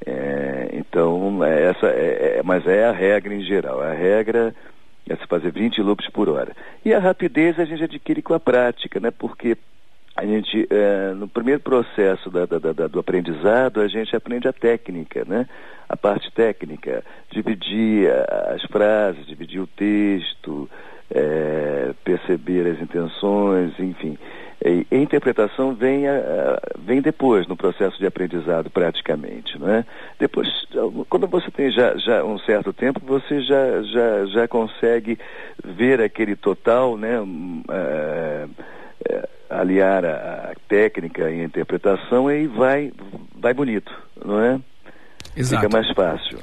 é 0.05 0.69
então, 0.73 1.43
é 1.43 1.69
essa 1.69 1.87
é, 1.87 2.37
é, 2.39 2.41
mas 2.43 2.65
é 2.67 2.85
a 2.85 2.91
regra 2.91 3.33
em 3.33 3.41
geral. 3.41 3.81
A 3.81 3.93
regra 3.93 4.53
a 5.09 5.15
se 5.15 5.25
fazer 5.27 5.51
20 5.51 5.81
loops 5.81 6.09
por 6.09 6.29
hora. 6.29 6.55
E 6.85 6.93
a 6.93 6.99
rapidez 6.99 7.59
a 7.59 7.65
gente 7.65 7.83
adquire 7.83 8.21
com 8.21 8.33
a 8.33 8.39
prática, 8.39 8.99
né? 8.99 9.11
Porque 9.11 9.57
a 10.15 10.25
gente, 10.25 10.67
é, 10.69 11.13
no 11.13 11.27
primeiro 11.27 11.61
processo 11.61 12.29
da, 12.29 12.45
da, 12.45 12.59
da, 12.59 12.87
do 12.87 12.99
aprendizado, 12.99 13.81
a 13.81 13.87
gente 13.87 14.15
aprende 14.15 14.47
a 14.47 14.53
técnica, 14.53 15.25
né? 15.25 15.47
A 15.87 15.97
parte 15.97 16.31
técnica, 16.31 17.03
dividir 17.29 18.09
as 18.53 18.61
frases, 18.63 19.25
dividir 19.25 19.59
o 19.59 19.67
texto, 19.67 20.69
é, 21.09 21.93
perceber 22.03 22.67
as 22.67 22.81
intenções, 22.81 23.77
enfim. 23.79 24.17
E 24.63 24.85
a 24.91 24.99
interpretação 24.99 25.73
vem, 25.73 26.07
a, 26.07 26.59
vem 26.77 27.01
depois, 27.01 27.47
no 27.47 27.57
processo 27.57 27.97
de 27.97 28.05
aprendizado, 28.05 28.69
praticamente. 28.69 29.57
Não 29.57 29.67
é? 29.67 29.83
Depois, 30.19 30.47
quando 31.09 31.27
você 31.27 31.49
tem 31.49 31.71
já, 31.71 31.97
já 31.97 32.23
um 32.23 32.37
certo 32.39 32.71
tempo, 32.71 33.01
você 33.03 33.41
já, 33.41 33.81
já, 33.81 34.25
já 34.27 34.47
consegue 34.47 35.17
ver 35.63 35.99
aquele 35.99 36.35
total, 36.35 36.95
né, 36.95 37.17
é, 37.69 38.47
é, 39.09 39.29
aliar 39.49 40.05
a, 40.05 40.51
a, 40.51 40.53
técnica 40.67 41.29
e 41.31 41.41
a 41.41 41.43
interpretação 41.43 42.29
e 42.29 42.45
vai, 42.45 42.93
vai 43.35 43.55
bonito, 43.55 43.91
não 44.23 44.39
é? 44.39 44.59
Exato. 45.35 45.63
Fica 45.63 45.75
mais 45.75 45.91
fácil. 45.93 46.37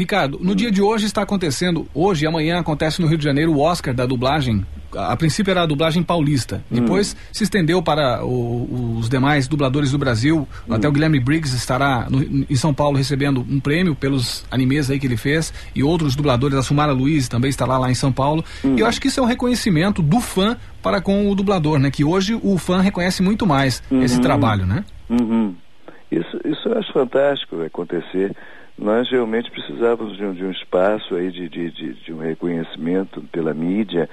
Ricardo, 0.00 0.38
no 0.40 0.54
dia 0.54 0.70
de 0.70 0.80
hoje 0.80 1.04
está 1.04 1.20
acontecendo, 1.20 1.86
hoje 1.92 2.24
e 2.24 2.26
amanhã 2.26 2.58
acontece 2.58 3.02
no 3.02 3.06
Rio 3.06 3.18
de 3.18 3.24
Janeiro 3.24 3.52
o 3.52 3.60
Oscar 3.60 3.92
da 3.92 4.06
dublagem. 4.06 4.64
A, 4.96 5.12
a 5.12 5.16
princípio 5.16 5.50
era 5.50 5.62
a 5.62 5.66
dublagem 5.66 6.02
paulista, 6.02 6.64
hum. 6.72 6.80
depois 6.80 7.14
se 7.30 7.44
estendeu 7.44 7.82
para 7.82 8.24
o, 8.24 8.96
os 8.98 9.10
demais 9.10 9.46
dubladores 9.46 9.92
do 9.92 9.98
Brasil. 9.98 10.48
Hum. 10.66 10.72
Até 10.72 10.88
o 10.88 10.92
Guilherme 10.92 11.20
Briggs 11.20 11.54
estará 11.54 12.06
no, 12.08 12.22
em 12.22 12.56
São 12.56 12.72
Paulo 12.72 12.96
recebendo 12.96 13.46
um 13.46 13.60
prêmio 13.60 13.94
pelos 13.94 14.42
animes 14.50 14.90
aí 14.90 14.98
que 14.98 15.06
ele 15.06 15.18
fez 15.18 15.52
e 15.74 15.82
outros 15.82 16.16
dubladores, 16.16 16.56
a 16.56 16.62
Sumara 16.62 16.92
Luiz 16.92 17.28
também 17.28 17.50
estará 17.50 17.76
lá 17.76 17.90
em 17.90 17.94
São 17.94 18.10
Paulo. 18.10 18.42
Hum. 18.64 18.76
E 18.78 18.80
eu 18.80 18.86
acho 18.86 18.98
que 19.02 19.08
isso 19.08 19.20
é 19.20 19.22
um 19.22 19.26
reconhecimento 19.26 20.00
do 20.00 20.18
fã 20.18 20.56
para 20.82 21.02
com 21.02 21.30
o 21.30 21.34
dublador, 21.34 21.78
né? 21.78 21.90
Que 21.90 22.04
hoje 22.04 22.40
o 22.42 22.56
fã 22.56 22.80
reconhece 22.80 23.22
muito 23.22 23.46
mais 23.46 23.82
uhum. 23.90 24.02
esse 24.02 24.18
trabalho, 24.18 24.64
né? 24.64 24.82
Uhum. 25.10 25.54
Isso, 26.10 26.40
isso 26.46 26.68
eu 26.70 26.78
acho 26.78 26.90
fantástico 26.90 27.62
acontecer 27.62 28.34
nós 28.80 29.10
realmente 29.10 29.50
precisávamos 29.50 30.16
de 30.16 30.24
um, 30.24 30.32
de 30.32 30.42
um 30.42 30.50
espaço 30.50 31.14
aí 31.14 31.30
de, 31.30 31.48
de, 31.50 31.70
de, 31.70 31.92
de, 31.92 32.12
um 32.12 32.18
reconhecimento 32.18 33.20
pela 33.30 33.52
mídia, 33.52 34.08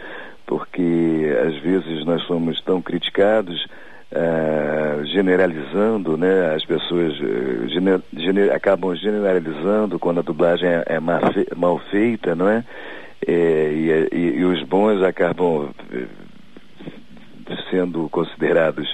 porque 0.46 1.34
às 1.48 1.56
vezes 1.60 2.06
nós 2.06 2.22
somos 2.24 2.62
tão 2.62 2.82
criticados, 2.82 3.66
uh, 4.12 5.06
generalizando, 5.06 6.18
né? 6.18 6.54
As 6.54 6.66
pessoas 6.66 7.16
gener, 7.70 8.02
gener, 8.14 8.52
acabam 8.52 8.94
generalizando 8.94 9.98
quando 9.98 10.20
a 10.20 10.24
dublagem 10.24 10.68
é, 10.68 10.84
é 10.86 11.00
mal, 11.00 11.22
fe, 11.32 11.48
mal, 11.56 11.80
feita, 11.90 12.36
não 12.36 12.50
é? 12.50 12.66
é 13.26 13.32
e, 13.32 14.10
e, 14.12 14.40
e, 14.40 14.44
os 14.44 14.62
bons 14.64 15.02
acabam 15.02 15.70
eh, 15.94 16.08
sendo 17.72 18.10
considerados 18.10 18.92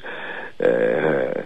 uh, 0.60 1.44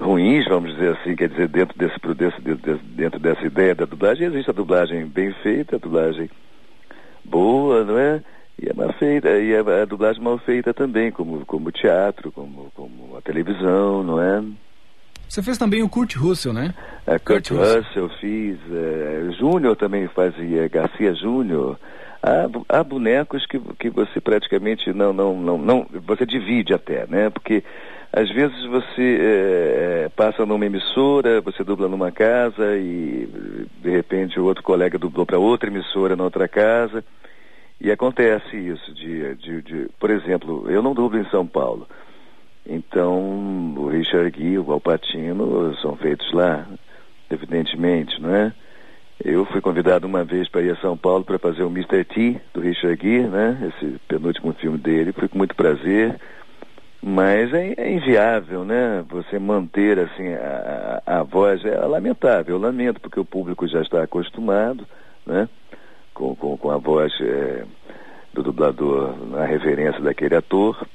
ruins, 0.00 0.46
vamos 0.46 0.72
dizer 0.72 0.96
assim, 0.96 1.14
quer 1.14 1.28
dizer, 1.28 1.48
dentro, 1.48 1.76
desse, 1.78 1.98
desse, 2.14 2.40
dentro 2.84 3.18
dessa 3.20 3.46
ideia 3.46 3.74
da 3.74 3.84
dublagem, 3.84 4.26
existe 4.26 4.50
a 4.50 4.54
dublagem 4.54 5.06
bem 5.06 5.32
feita, 5.42 5.76
a 5.76 5.78
dublagem 5.78 6.28
boa, 7.24 7.84
não 7.84 7.98
é? 7.98 8.22
E 8.60 8.70
a 8.70 8.74
mal 8.74 8.92
feita, 8.94 9.30
e 9.30 9.54
a, 9.54 9.60
a 9.82 9.84
dublagem 9.84 10.22
mal 10.22 10.38
feita 10.38 10.72
também, 10.72 11.10
como, 11.10 11.44
como 11.44 11.72
teatro, 11.72 12.30
como, 12.30 12.70
como 12.74 13.16
a 13.16 13.20
televisão, 13.20 14.02
não 14.02 14.20
é? 14.20 14.42
Você 15.28 15.42
fez 15.42 15.58
também 15.58 15.82
o 15.82 15.88
Kurt 15.88 16.14
Russell, 16.16 16.52
né? 16.52 16.74
É, 17.06 17.18
Kurt, 17.18 17.48
Kurt 17.48 17.50
Russell, 17.50 17.82
Russell 17.82 18.08
fiz. 18.20 18.58
É, 18.70 19.32
Júnior 19.38 19.74
também 19.74 20.06
fazia, 20.08 20.68
Garcia 20.68 21.14
Júnior. 21.14 21.78
Há, 22.26 22.78
há, 22.78 22.82
bonecos 22.82 23.44
que, 23.44 23.60
que 23.78 23.90
você 23.90 24.18
praticamente 24.18 24.90
não, 24.94 25.12
não, 25.12 25.34
não, 25.38 25.58
não. 25.58 25.86
Você 26.06 26.24
divide 26.24 26.72
até, 26.72 27.06
né? 27.06 27.28
Porque 27.28 27.62
às 28.10 28.30
vezes 28.30 28.64
você 28.64 29.18
é, 29.20 30.08
passa 30.16 30.46
numa 30.46 30.64
emissora, 30.64 31.42
você 31.42 31.62
dubla 31.62 31.86
numa 31.86 32.10
casa 32.10 32.78
e 32.78 33.28
de 33.82 33.90
repente 33.90 34.40
o 34.40 34.44
outro 34.44 34.62
colega 34.62 34.98
dublou 34.98 35.26
para 35.26 35.38
outra 35.38 35.68
emissora 35.68 36.16
na 36.16 36.24
outra 36.24 36.48
casa. 36.48 37.04
E 37.78 37.90
acontece 37.90 38.56
isso, 38.56 38.94
de, 38.94 39.34
de, 39.34 39.60
de, 39.60 39.88
por 40.00 40.08
exemplo, 40.08 40.70
eu 40.70 40.80
não 40.80 40.94
dublo 40.94 41.18
em 41.18 41.28
São 41.28 41.46
Paulo. 41.46 41.86
Então, 42.66 43.74
o 43.76 43.88
Richard 43.88 44.30
Gui, 44.30 44.56
o 44.56 44.64
Valpatino 44.64 45.76
são 45.82 45.94
feitos 45.96 46.32
lá, 46.32 46.66
evidentemente, 47.30 48.18
não 48.18 48.34
é? 48.34 48.54
Eu 49.22 49.44
fui 49.46 49.60
convidado 49.60 50.06
uma 50.06 50.24
vez 50.24 50.48
para 50.48 50.62
ir 50.62 50.70
a 50.70 50.76
São 50.76 50.96
Paulo 50.96 51.24
para 51.24 51.38
fazer 51.38 51.62
o 51.62 51.70
Mr. 51.70 52.04
T 52.04 52.40
do 52.52 52.60
Richard 52.60 53.00
Gere, 53.00 53.28
né? 53.28 53.72
Esse 53.76 53.98
penúltimo 54.08 54.52
filme 54.54 54.78
dele. 54.78 55.12
Fui 55.12 55.28
com 55.28 55.38
muito 55.38 55.54
prazer. 55.54 56.18
Mas 57.00 57.52
é, 57.52 57.74
é, 57.76 57.92
inviável, 57.92 58.64
né? 58.64 59.04
Você 59.10 59.38
manter 59.38 59.98
assim 59.98 60.32
a, 60.32 61.02
a, 61.06 61.20
a, 61.20 61.22
voz 61.22 61.64
é 61.64 61.76
lamentável. 61.86 62.56
Eu 62.56 62.60
lamento 62.60 63.00
porque 63.00 63.20
o 63.20 63.24
público 63.24 63.68
já 63.68 63.82
está 63.82 64.02
acostumado, 64.02 64.86
né? 65.26 65.48
Com, 66.12 66.34
com, 66.34 66.56
com 66.56 66.70
a 66.70 66.78
voz 66.78 67.12
é, 67.20 67.64
do 68.32 68.42
dublador 68.42 69.14
na 69.26 69.44
referência 69.44 70.00
daquele 70.00 70.34
ator 70.34 70.86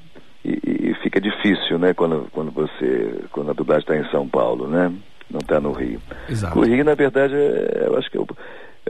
e, 0.43 0.89
e, 0.89 0.93
fica 1.03 1.21
difícil, 1.21 1.77
né? 1.77 1.93
Quando, 1.93 2.27
quando 2.32 2.51
você 2.51 3.25
quando 3.32 3.51
a 3.51 3.53
dublagem 3.53 3.82
está 3.82 3.95
em 3.95 4.10
São 4.12 4.27
Paulo, 4.27 4.67
né? 4.67 4.91
Não 5.30 5.39
está 5.39 5.60
no 5.60 5.72
Rio. 5.72 6.02
Exato. 6.28 6.58
O 6.58 6.63
Rio, 6.63 6.84
na 6.84 6.96
verdade, 6.96 7.36
é, 7.36 7.84
eu 7.86 7.98
acho 7.98 8.10
que 8.10 8.18
é 8.18 8.22
o, 8.22 8.28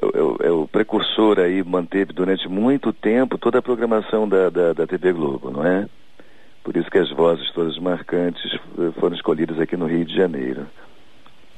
é, 0.01 0.21
o, 0.21 0.37
é 0.41 0.51
o 0.51 0.67
precursor 0.67 1.39
aí 1.39 1.63
manteve 1.63 2.13
durante 2.13 2.47
muito 2.47 2.93
tempo 2.93 3.37
toda 3.37 3.59
a 3.59 3.61
programação 3.61 4.27
da, 4.27 4.49
da, 4.49 4.73
da 4.73 4.87
TV 4.87 5.11
Globo, 5.11 5.51
não 5.51 5.65
é? 5.65 5.87
Por 6.63 6.77
isso 6.77 6.89
que 6.89 6.97
as 6.97 7.09
vozes 7.11 7.49
todas 7.51 7.77
marcantes 7.77 8.51
foram 8.99 9.15
escolhidas 9.15 9.59
aqui 9.59 9.75
no 9.75 9.87
Rio 9.87 10.05
de 10.05 10.15
Janeiro. 10.15 10.67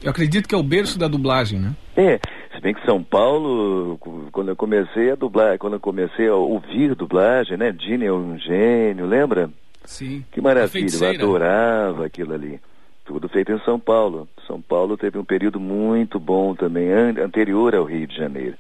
Eu 0.01 0.09
acredito 0.09 0.47
que 0.47 0.55
é 0.55 0.57
o 0.57 0.63
berço 0.63 0.97
da 0.97 1.07
dublagem, 1.07 1.59
né? 1.59 1.75
É, 1.95 2.19
se 2.55 2.61
bem 2.61 2.73
que 2.73 2.83
São 2.85 3.03
Paulo, 3.03 3.99
quando 4.31 4.49
eu 4.49 4.55
comecei 4.55 5.11
a 5.11 5.15
dublar, 5.15 5.59
quando 5.59 5.73
eu 5.73 5.79
comecei 5.79 6.27
a 6.27 6.35
ouvir 6.35 6.95
dublagem, 6.95 7.55
né? 7.55 7.71
Dini 7.71 8.05
é 8.05 8.11
um 8.11 8.37
gênio, 8.37 9.05
lembra? 9.05 9.49
Sim. 9.85 10.25
Que 10.31 10.41
maravilha, 10.41 10.89
eu 10.95 11.09
adorava 11.09 12.05
aquilo 12.05 12.33
ali. 12.33 12.59
Tudo 13.05 13.27
feito 13.27 13.51
em 13.51 13.59
São 13.59 13.79
Paulo. 13.79 14.27
São 14.47 14.61
Paulo 14.61 14.97
teve 14.97 15.17
um 15.17 15.25
período 15.25 15.59
muito 15.59 16.19
bom 16.19 16.55
também, 16.55 16.91
anterior 16.91 17.75
ao 17.75 17.83
Rio 17.83 18.07
de 18.07 18.15
Janeiro 18.15 18.57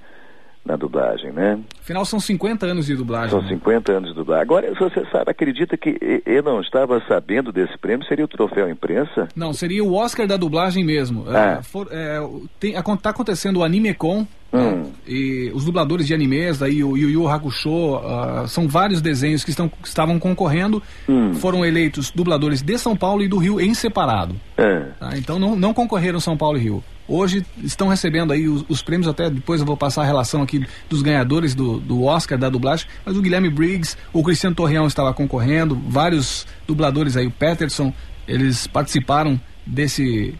na 0.63 0.75
dublagem, 0.75 1.31
né? 1.31 1.59
Afinal, 1.79 2.05
são 2.05 2.19
50 2.19 2.65
anos 2.65 2.85
de 2.85 2.95
dublagem. 2.95 3.31
São 3.31 3.41
né? 3.41 3.49
50 3.49 3.91
anos 3.91 4.09
de 4.09 4.15
dublagem. 4.15 4.43
Agora, 4.43 4.73
você 4.75 5.03
sabe, 5.11 5.31
acredita 5.31 5.75
que 5.75 6.21
eu 6.25 6.43
não 6.43 6.61
estava 6.61 7.01
sabendo 7.07 7.51
desse 7.51 7.77
prêmio? 7.77 8.05
Seria 8.05 8.25
o 8.25 8.27
troféu 8.27 8.69
imprensa? 8.69 9.27
Não, 9.35 9.53
seria 9.53 9.83
o 9.83 9.93
Oscar 9.93 10.27
da 10.27 10.37
dublagem 10.37 10.85
mesmo. 10.85 11.25
Ah. 11.27 11.57
É, 11.59 11.63
for, 11.63 11.87
é, 11.91 12.19
tem, 12.59 12.73
tá 13.01 13.09
acontecendo 13.09 13.57
o 13.57 13.63
AnimeCon, 13.63 14.27
né? 14.51 14.61
hum. 14.61 14.91
e 15.07 15.51
os 15.53 15.65
dubladores 15.65 16.05
de 16.05 16.13
animes, 16.13 16.61
aí 16.61 16.83
o 16.83 16.95
Yu 16.95 17.09
Yu 17.09 17.27
Hakusho, 17.27 17.95
uh, 17.95 18.47
são 18.47 18.67
vários 18.67 19.01
desenhos 19.01 19.43
que, 19.43 19.49
estão, 19.49 19.67
que 19.67 19.87
estavam 19.87 20.19
concorrendo, 20.19 20.81
hum. 21.09 21.33
foram 21.33 21.65
eleitos 21.65 22.11
dubladores 22.11 22.61
de 22.61 22.77
São 22.77 22.95
Paulo 22.95 23.23
e 23.23 23.27
do 23.27 23.37
Rio 23.37 23.59
em 23.59 23.73
separado. 23.73 24.35
É. 24.57 24.79
Tá? 24.99 25.17
Então 25.17 25.39
não, 25.39 25.55
não 25.55 25.73
concorreram 25.73 26.19
São 26.19 26.37
Paulo 26.37 26.57
e 26.57 26.61
Rio. 26.61 26.83
Hoje 27.13 27.45
estão 27.61 27.89
recebendo 27.89 28.31
aí 28.31 28.47
os, 28.47 28.63
os, 28.69 28.81
prêmios, 28.81 29.05
até 29.05 29.29
depois 29.29 29.59
eu 29.59 29.65
vou 29.65 29.75
passar 29.75 30.03
a 30.03 30.05
relação 30.05 30.41
aqui 30.41 30.65
dos 30.89 31.01
ganhadores 31.01 31.53
do, 31.53 31.77
do 31.77 32.05
Oscar 32.05 32.37
da 32.37 32.47
dublagem, 32.47 32.87
mas 33.05 33.17
o 33.17 33.21
Guilherme 33.21 33.49
Briggs, 33.49 33.97
o 34.13 34.23
Cristiano 34.23 34.55
Torreão 34.55 34.87
estava 34.87 35.13
concorrendo, 35.13 35.75
vários 35.75 36.47
dubladores 36.65 37.17
aí, 37.17 37.27
o 37.27 37.31
Peterson, 37.31 37.93
eles 38.25 38.65
participaram 38.65 39.37
desse 39.65 40.33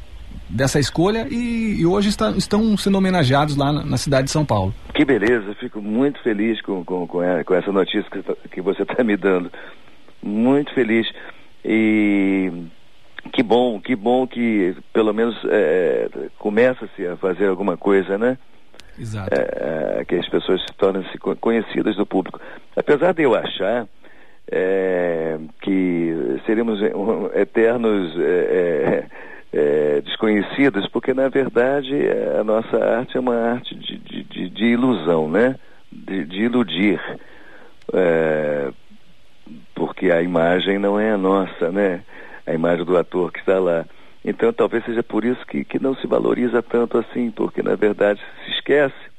dessa 0.49 0.79
escolha 0.79 1.27
e, 1.29 1.81
e 1.81 1.85
hoje 1.85 2.07
está, 2.07 2.31
estão 2.31 2.77
sendo 2.77 2.97
homenageados 2.97 3.57
lá 3.57 3.73
na, 3.73 3.83
na, 3.83 3.97
cidade 3.97 4.25
de 4.25 4.31
São 4.31 4.45
Paulo. 4.45 4.73
Que 4.93 5.03
beleza, 5.03 5.53
fico 5.55 5.81
muito 5.81 6.21
feliz 6.23 6.61
com, 6.61 6.85
com, 6.85 7.05
com, 7.05 7.53
essa 7.53 7.71
notícia 7.71 8.09
que, 8.09 8.49
que 8.49 8.61
você 8.61 8.83
está 8.83 9.03
me 9.03 9.17
dando. 9.17 9.51
Muito 10.23 10.73
feliz. 10.73 11.05
E 11.65 12.49
que 13.31 13.43
bom, 13.43 13.79
que 13.79 13.95
bom 13.95 14.25
que 14.25 14.75
pelo 14.91 15.13
menos 15.13 15.35
é, 15.45 16.09
começa-se 16.39 17.05
a 17.05 17.15
fazer 17.17 17.47
alguma 17.47 17.77
coisa, 17.77 18.17
né? 18.17 18.37
Exato. 18.97 19.33
É, 19.33 19.99
é, 19.99 20.05
que 20.05 20.15
as 20.15 20.27
pessoas 20.27 20.61
se 20.61 20.73
tornem-se 20.77 21.17
conhecidas 21.17 21.95
do 21.95 22.05
público. 22.05 22.39
Apesar 22.75 23.13
de 23.13 23.23
eu 23.23 23.35
achar 23.35 23.87
é, 24.51 25.37
que 25.61 26.39
seríamos 26.45 26.79
eternos 27.33 28.13
é, 28.19 29.05
é, 29.53 30.01
desconhecidos, 30.01 30.87
porque 30.89 31.13
na 31.13 31.29
verdade 31.29 31.93
a 32.39 32.43
nossa 32.43 32.77
arte 32.77 33.17
é 33.17 33.19
uma 33.19 33.35
arte 33.35 33.75
de, 33.75 33.97
de, 33.97 34.23
de, 34.23 34.49
de 34.49 34.65
ilusão, 34.65 35.29
né? 35.29 35.55
De, 35.91 36.23
de 36.25 36.43
iludir. 36.43 37.01
porque 39.75 40.11
a 40.11 40.21
imagem 40.21 40.79
não 40.79 40.99
é 40.99 41.11
a 41.11 41.17
nossa, 41.17 41.71
né? 41.71 42.01
A 42.45 42.53
imagem 42.53 42.85
do 42.85 42.97
ator 42.97 43.31
que 43.31 43.39
está 43.39 43.59
lá. 43.59 43.85
Então 44.23 44.53
talvez 44.53 44.85
seja 44.85 45.01
por 45.01 45.25
isso 45.25 45.45
que, 45.47 45.63
que 45.63 45.81
não 45.81 45.95
se 45.95 46.07
valoriza 46.07 46.61
tanto 46.61 46.97
assim, 46.97 47.31
porque 47.31 47.63
na 47.63 47.75
verdade 47.75 48.19
se 48.45 48.51
esquece 48.51 49.11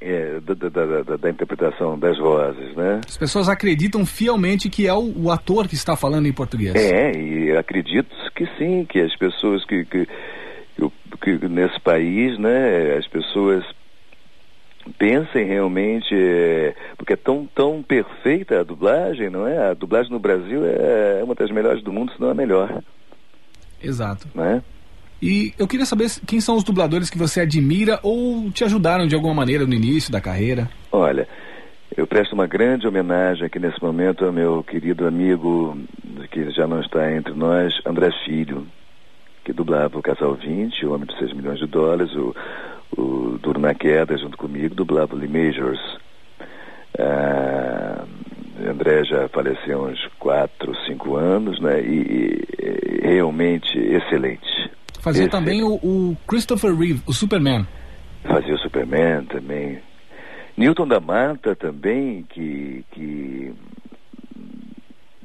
é, 0.00 0.40
da, 0.40 0.54
da, 0.54 0.68
da, 0.68 1.16
da, 1.16 1.30
interpretação 1.30 1.98
das 1.98 2.16
vozes, 2.16 2.74
né? 2.74 3.00
As 3.06 3.18
pessoas 3.18 3.48
acreditam 3.48 4.06
fielmente 4.06 4.70
que 4.70 4.86
é 4.86 4.94
o, 4.94 5.24
o, 5.24 5.30
ator 5.30 5.68
que 5.68 5.74
está 5.74 5.94
falando 5.94 6.26
em 6.26 6.32
português. 6.32 6.74
É, 6.74 7.12
e 7.12 7.54
acredito 7.56 8.08
que 8.34 8.46
sim, 8.56 8.86
que 8.86 8.98
as 8.98 9.14
pessoas 9.16 9.62
que, 9.66 9.84
que, 9.84 10.06
que, 11.20 11.38
que 11.38 11.48
nesse 11.48 11.78
país, 11.80 12.38
né, 12.38 12.96
as 12.96 13.06
pessoas 13.08 13.62
pensem 15.00 15.46
realmente, 15.46 16.14
é, 16.14 16.74
porque 16.98 17.14
é 17.14 17.16
tão, 17.16 17.48
tão 17.54 17.82
perfeita 17.82 18.60
a 18.60 18.62
dublagem, 18.62 19.30
não 19.30 19.48
é? 19.48 19.70
A 19.70 19.74
dublagem 19.74 20.12
no 20.12 20.18
Brasil 20.18 20.60
é 20.62 21.24
uma 21.24 21.34
das 21.34 21.50
melhores 21.50 21.82
do 21.82 21.90
mundo, 21.90 22.12
se 22.12 22.20
não 22.20 22.28
a 22.28 22.34
melhor. 22.34 22.82
Exato. 23.82 24.28
Né? 24.34 24.62
E 25.22 25.54
eu 25.58 25.66
queria 25.66 25.86
saber 25.86 26.10
quem 26.26 26.38
são 26.38 26.54
os 26.54 26.62
dubladores 26.62 27.08
que 27.08 27.16
você 27.16 27.40
admira 27.40 27.98
ou 28.02 28.50
te 28.50 28.62
ajudaram 28.62 29.06
de 29.06 29.14
alguma 29.14 29.32
maneira 29.32 29.66
no 29.66 29.72
início 29.72 30.12
da 30.12 30.20
carreira. 30.20 30.68
Olha, 30.92 31.26
eu 31.96 32.06
presto 32.06 32.34
uma 32.34 32.46
grande 32.46 32.86
homenagem 32.86 33.46
aqui 33.46 33.58
nesse 33.58 33.82
momento 33.82 34.26
ao 34.26 34.32
meu 34.32 34.62
querido 34.62 35.06
amigo, 35.06 35.78
que 36.30 36.50
já 36.50 36.66
não 36.66 36.78
está 36.78 37.10
entre 37.10 37.32
nós, 37.32 37.72
André 37.86 38.10
Filho, 38.26 38.66
que 39.46 39.52
dublava 39.54 39.98
o 39.98 40.02
Casal 40.02 40.34
20, 40.34 40.84
o 40.84 40.92
Homem 40.92 41.06
de 41.06 41.18
6 41.18 41.32
milhões 41.32 41.58
de 41.58 41.66
dólares, 41.66 42.14
o, 42.14 42.34
o 42.96 43.38
Duro 43.38 43.60
na 43.60 43.74
Queda, 43.74 44.16
junto 44.16 44.36
comigo, 44.36 44.74
dublava 44.74 45.14
o 45.14 45.18
Lee 45.18 45.28
Majors. 45.28 45.80
Ah, 46.98 48.04
André 48.68 49.04
já 49.04 49.28
faleceu 49.28 49.84
uns 49.84 50.06
4, 50.18 50.74
5 50.86 51.16
anos, 51.16 51.60
né? 51.60 51.80
E, 51.80 52.44
e 52.58 53.08
realmente 53.08 53.78
excelente. 53.78 54.46
Fazia 55.00 55.24
excelente. 55.24 55.30
também 55.30 55.62
o, 55.62 55.74
o, 55.74 56.16
Christopher 56.26 56.74
Reeve, 56.74 57.02
o 57.06 57.12
Superman. 57.12 57.66
Fazia 58.24 58.54
o 58.54 58.58
Superman 58.58 59.24
também. 59.24 59.78
Newton 60.56 60.86
da 60.86 61.00
Mata 61.00 61.56
também, 61.56 62.26
que, 62.28 62.84
que 62.90 63.52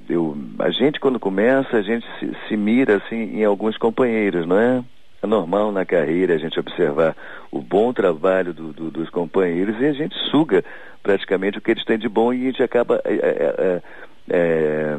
eu, 0.08 0.38
a 0.60 0.70
gente 0.70 1.00
quando 1.00 1.20
começa, 1.20 1.76
a 1.76 1.82
gente 1.82 2.06
se, 2.20 2.32
se 2.48 2.56
mira 2.56 2.98
assim 2.98 3.38
em 3.38 3.44
alguns 3.44 3.78
companheiros, 3.78 4.48
não 4.48 4.58
é? 4.58 4.84
É 5.26 5.28
normal 5.28 5.72
na 5.72 5.84
carreira 5.84 6.36
a 6.36 6.38
gente 6.38 6.60
observar 6.60 7.16
o 7.52 7.60
bom 7.60 7.92
trabalho 7.92 8.54
do, 8.54 8.72
do, 8.72 8.92
dos 8.92 9.10
companheiros 9.10 9.76
e 9.82 9.86
a 9.86 9.92
gente 9.92 10.16
suga 10.30 10.64
praticamente 11.02 11.58
o 11.58 11.62
que 11.62 11.72
eles 11.72 11.84
têm 11.84 11.98
de 11.98 12.08
bom 12.08 12.32
e 12.32 12.44
a 12.44 12.46
gente 12.52 12.62
acaba 12.62 13.02
é, 13.04 13.16
é, 13.16 13.82
é, 14.30 14.98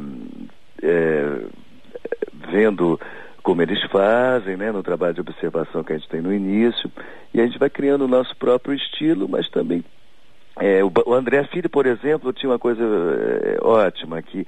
é, 0.82 1.40
vendo 2.50 3.00
como 3.40 3.62
eles 3.62 3.80
fazem, 3.84 4.56
né, 4.56 4.72
no 4.72 4.82
trabalho 4.82 5.14
de 5.14 5.20
observação 5.20 5.84
que 5.84 5.92
a 5.92 5.96
gente 5.96 6.08
tem 6.08 6.20
no 6.20 6.34
início, 6.34 6.90
e 7.32 7.40
a 7.40 7.46
gente 7.46 7.60
vai 7.60 7.70
criando 7.70 8.04
o 8.04 8.08
nosso 8.08 8.36
próprio 8.36 8.74
estilo, 8.74 9.28
mas 9.28 9.48
também 9.48 9.84
é, 10.58 10.82
o, 10.82 10.90
o, 11.06 11.14
André 11.14 11.44
Filho, 11.44 11.70
por 11.70 11.86
exemplo, 11.86 12.32
tinha 12.32 12.50
uma 12.50 12.58
coisa 12.58 12.82
é, 12.82 13.58
ótima 13.62 14.20
que 14.22 14.44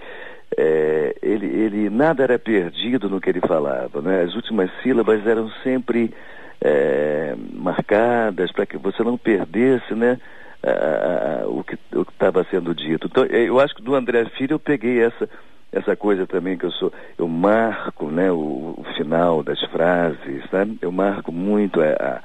é, 0.57 1.15
ele, 1.23 1.47
ele 1.47 1.91
nada 1.91 2.23
era 2.23 2.39
perdido 2.39 3.09
no 3.09 3.21
que 3.21 3.31
ele 3.31 3.41
falava, 3.41 4.01
né? 4.01 4.23
As 4.23 4.35
últimas 4.35 4.71
sílabas 4.83 5.27
eram 5.27 5.51
sempre 5.63 6.13
é, 6.61 7.35
marcadas 7.53 8.51
para 8.53 8.67
que 8.67 8.77
você 8.77 9.03
não 9.03 9.19
perdesse, 9.19 9.95
né? 9.95 10.19
A, 10.63 11.43
a, 11.43 11.49
o 11.49 11.63
que 11.63 11.79
estava 12.13 12.45
sendo 12.51 12.75
dito. 12.75 13.07
Então, 13.07 13.25
é, 13.25 13.49
eu 13.49 13.61
acho 13.61 13.75
que 13.75 13.83
do 13.83 13.95
André 13.95 14.25
Filho 14.37 14.55
eu 14.55 14.59
peguei 14.59 15.03
essa 15.03 15.29
essa 15.71 15.95
coisa 15.95 16.27
também 16.27 16.57
que 16.57 16.65
eu 16.65 16.73
sou, 16.73 16.93
eu 17.19 17.29
marco, 17.29 18.11
né? 18.11 18.31
O, 18.33 18.75
o 18.77 18.85
final 18.97 19.43
das 19.43 19.61
frases, 19.67 20.43
né? 20.51 20.67
Eu 20.81 20.91
marco 20.91 21.31
muito 21.31 21.81
a, 21.81 22.23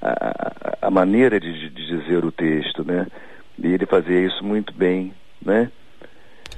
a, 0.00 0.76
a 0.82 0.90
maneira 0.90 1.40
de, 1.40 1.70
de 1.70 1.70
dizer 1.70 2.24
o 2.24 2.30
texto, 2.30 2.84
né? 2.84 3.06
E 3.58 3.66
ele 3.66 3.86
fazia 3.86 4.20
isso 4.20 4.44
muito 4.44 4.72
bem, 4.72 5.12
né? 5.44 5.70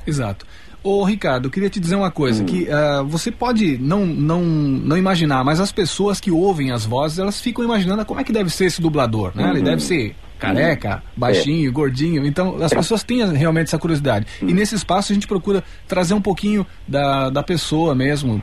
Exato. 0.06 0.46
Ô 0.82 1.04
Ricardo, 1.04 1.46
eu 1.46 1.50
queria 1.50 1.68
te 1.68 1.80
dizer 1.80 1.96
uma 1.96 2.10
coisa, 2.10 2.42
hum. 2.42 2.46
que 2.46 2.64
uh, 2.64 3.04
você 3.06 3.30
pode 3.30 3.76
não, 3.78 4.06
não, 4.06 4.42
não 4.42 4.96
imaginar, 4.96 5.44
mas 5.44 5.60
as 5.60 5.72
pessoas 5.72 6.20
que 6.20 6.30
ouvem 6.30 6.70
as 6.70 6.84
vozes, 6.84 7.18
elas 7.18 7.40
ficam 7.40 7.64
imaginando 7.64 8.04
como 8.04 8.20
é 8.20 8.24
que 8.24 8.32
deve 8.32 8.50
ser 8.50 8.66
esse 8.66 8.80
dublador, 8.80 9.32
né? 9.34 9.44
Uhum. 9.44 9.50
Ele 9.50 9.62
deve 9.62 9.82
ser 9.82 10.14
careca, 10.38 11.02
baixinho, 11.16 11.68
é. 11.68 11.72
gordinho. 11.72 12.26
Então, 12.26 12.62
as 12.62 12.72
pessoas 12.72 13.02
têm 13.02 13.24
realmente 13.34 13.68
essa 13.68 13.78
curiosidade. 13.78 14.26
E 14.42 14.52
nesse 14.52 14.74
espaço 14.74 15.12
a 15.12 15.14
gente 15.14 15.26
procura 15.26 15.64
trazer 15.88 16.14
um 16.14 16.20
pouquinho 16.20 16.66
da, 16.86 17.30
da 17.30 17.42
pessoa 17.42 17.94
mesmo, 17.94 18.40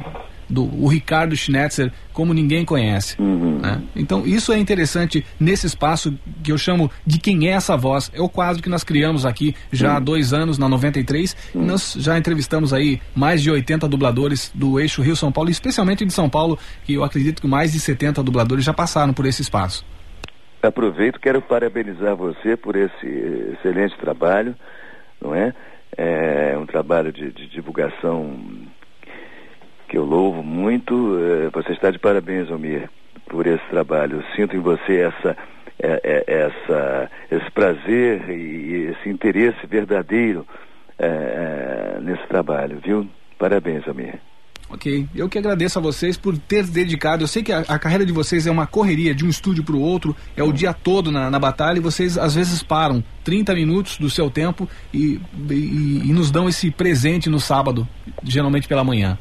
do 0.54 0.64
o 0.64 0.88
Ricardo 0.88 1.36
Schnetzer 1.36 1.92
como 2.14 2.34
ninguém 2.34 2.64
conhece. 2.64 3.20
Uhum. 3.20 3.60
Né? 3.60 3.82
Então 3.96 4.26
isso 4.26 4.54
é 4.54 4.60
interessante 4.60 5.26
nesse 5.40 5.66
espaço 5.66 6.18
que 6.44 6.52
eu 6.52 6.58
chamo 6.58 6.92
de 7.06 7.20
quem 7.20 7.48
é 7.50 7.52
essa 7.52 7.76
voz. 7.76 8.12
É 8.14 8.22
o 8.22 8.30
quadro 8.30 8.62
que 8.62 8.70
nós 8.70 8.84
criamos 8.84 9.26
aqui 9.26 9.56
já 9.72 9.92
uhum. 9.92 9.98
há 9.98 10.00
dois 10.00 10.32
anos, 10.32 10.58
na 10.58 10.70
93. 10.70 11.36
Uhum. 11.54 11.64
E 11.64 11.66
nós 11.66 11.96
já 11.98 12.18
entrevistamos 12.18 12.74
aí 12.74 13.02
mais 13.16 13.42
de 13.42 13.50
80 13.50 13.88
dubladores 13.88 14.52
do 14.54 14.80
eixo 14.80 15.02
Rio-São 15.02 15.32
Paulo, 15.32 15.50
especialmente 15.50 16.06
de 16.06 16.14
São 16.14 16.30
Paulo, 16.30 16.58
que 16.86 16.94
eu 16.94 17.04
acredito 17.04 17.42
que 17.42 17.48
mais 17.48 17.74
de 17.74 17.80
70 17.80 18.22
dubladores 18.24 18.64
já 18.64 18.74
passaram 18.74 19.14
por 19.14 19.26
esse 19.26 19.42
espaço. 19.42 19.84
Aproveito, 20.62 21.20
quero 21.20 21.42
parabenizar 21.42 22.16
você 22.16 22.56
por 22.56 22.76
esse 22.78 23.06
excelente 23.58 23.98
trabalho, 23.98 24.56
não 25.22 25.36
é? 25.36 25.54
É 25.98 26.58
um 26.58 26.66
trabalho 26.66 27.12
de, 27.12 27.32
de 27.32 27.48
divulgação 27.48 28.40
que 29.94 29.98
eu 30.00 30.06
louvo 30.06 30.42
muito. 30.42 31.20
Eh, 31.20 31.52
você 31.54 31.72
está 31.72 31.92
de 31.92 32.00
parabéns, 32.00 32.50
Almir, 32.50 32.90
por 33.30 33.46
esse 33.46 33.64
trabalho. 33.70 34.18
Eu 34.18 34.36
sinto 34.36 34.56
em 34.56 34.60
você 34.60 35.02
essa, 35.02 35.38
é, 35.80 36.02
é, 36.04 36.24
essa, 36.28 37.12
esse 37.30 37.52
prazer 37.52 38.28
e 38.28 38.90
esse 38.90 39.08
interesse 39.08 39.68
verdadeiro 39.68 40.48
é, 40.98 42.00
nesse 42.02 42.26
trabalho, 42.28 42.80
viu? 42.84 43.08
Parabéns, 43.38 43.88
Almir. 43.88 44.16
Ok, 44.68 45.08
eu 45.14 45.30
que 45.30 45.38
agradeço 45.38 45.78
a 45.78 45.82
vocês 45.82 46.18
por 46.18 46.36
ter 46.40 46.64
dedicado. 46.64 47.22
Eu 47.24 47.28
sei 47.28 47.44
que 47.44 47.52
a, 47.52 47.60
a 47.60 47.78
carreira 47.78 48.04
de 48.04 48.12
vocês 48.12 48.48
é 48.48 48.52
uma 48.52 48.66
correria 48.66 49.14
de 49.14 49.24
um 49.24 49.30
estúdio 49.30 49.64
para 49.64 49.76
o 49.76 49.80
outro, 49.80 50.16
é 50.36 50.42
o 50.42 50.52
dia 50.52 50.74
todo 50.74 51.12
na, 51.12 51.30
na, 51.30 51.38
batalha 51.38 51.78
e 51.78 51.82
vocês 51.82 52.18
às 52.18 52.34
vezes 52.34 52.64
param 52.64 53.04
30 53.24 53.54
minutos 53.54 54.00
do 54.00 54.10
seu 54.10 54.32
tempo 54.32 54.68
e, 54.92 55.22
e, 55.52 56.02
e 56.06 56.14
nos 56.14 56.32
dão 56.32 56.50
esse 56.50 56.72
presente 56.72 57.30
no 57.30 57.40
sábado, 57.40 57.88
geralmente 58.24 58.68
pela 58.68 58.84
manhã. 58.84 59.20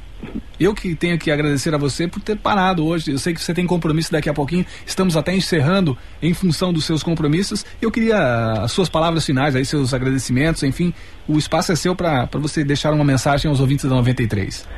Eu 0.62 0.74
que 0.74 0.94
tenho 0.94 1.18
que 1.18 1.28
agradecer 1.28 1.74
a 1.74 1.76
você 1.76 2.06
por 2.06 2.22
ter 2.22 2.36
parado 2.36 2.86
hoje. 2.86 3.10
Eu 3.10 3.18
sei 3.18 3.34
que 3.34 3.40
você 3.40 3.52
tem 3.52 3.66
compromisso 3.66 4.12
daqui 4.12 4.28
a 4.28 4.32
pouquinho. 4.32 4.64
Estamos 4.86 5.16
até 5.16 5.34
encerrando 5.34 5.98
em 6.22 6.32
função 6.32 6.72
dos 6.72 6.84
seus 6.84 7.02
compromissos. 7.02 7.66
Eu 7.82 7.90
queria 7.90 8.52
as 8.62 8.70
suas 8.70 8.88
palavras 8.88 9.26
finais, 9.26 9.56
aí, 9.56 9.64
seus 9.64 9.92
agradecimentos, 9.92 10.62
enfim. 10.62 10.94
O 11.26 11.36
espaço 11.36 11.72
é 11.72 11.74
seu 11.74 11.96
para 11.96 12.28
você 12.34 12.62
deixar 12.62 12.92
uma 12.92 13.02
mensagem 13.02 13.48
aos 13.48 13.58
ouvintes 13.58 13.86
da 13.90 13.96
93. 13.96 14.68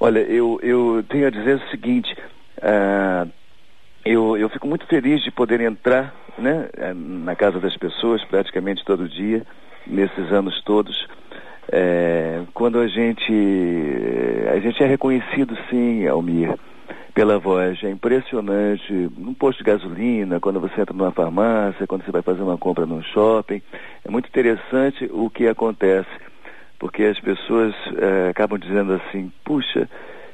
Olha, 0.00 0.20
eu, 0.20 0.58
eu 0.62 1.04
tenho 1.10 1.26
a 1.26 1.30
dizer 1.30 1.56
o 1.56 1.70
seguinte. 1.70 2.16
Uh, 2.56 3.30
eu, 4.02 4.34
eu 4.38 4.48
fico 4.48 4.66
muito 4.66 4.86
feliz 4.86 5.22
de 5.22 5.30
poder 5.30 5.60
entrar 5.60 6.14
né, 6.38 6.70
na 6.94 7.36
casa 7.36 7.60
das 7.60 7.76
pessoas 7.76 8.24
praticamente 8.24 8.82
todo 8.82 9.06
dia, 9.06 9.46
nesses 9.86 10.32
anos 10.32 10.58
todos 10.64 11.06
é, 11.72 12.42
quando 12.52 12.78
a 12.78 12.86
gente 12.86 13.32
a 14.50 14.58
gente 14.60 14.82
é 14.82 14.86
reconhecido 14.86 15.56
sim, 15.68 16.06
Almir, 16.06 16.54
pela 17.14 17.38
voz, 17.38 17.82
é 17.82 17.90
impressionante. 17.90 18.92
Num 19.16 19.34
posto 19.34 19.58
de 19.58 19.64
gasolina, 19.64 20.40
quando 20.40 20.60
você 20.60 20.80
entra 20.80 20.94
numa 20.94 21.12
farmácia, 21.12 21.86
quando 21.86 22.04
você 22.04 22.10
vai 22.10 22.22
fazer 22.22 22.42
uma 22.42 22.58
compra 22.58 22.84
num 22.84 23.02
shopping, 23.02 23.62
é 24.04 24.10
muito 24.10 24.28
interessante 24.28 25.08
o 25.12 25.30
que 25.30 25.46
acontece, 25.46 26.10
porque 26.78 27.04
as 27.04 27.18
pessoas 27.20 27.74
é, 27.96 28.28
acabam 28.30 28.58
dizendo 28.58 28.92
assim: 28.94 29.32
puxa, 29.44 29.88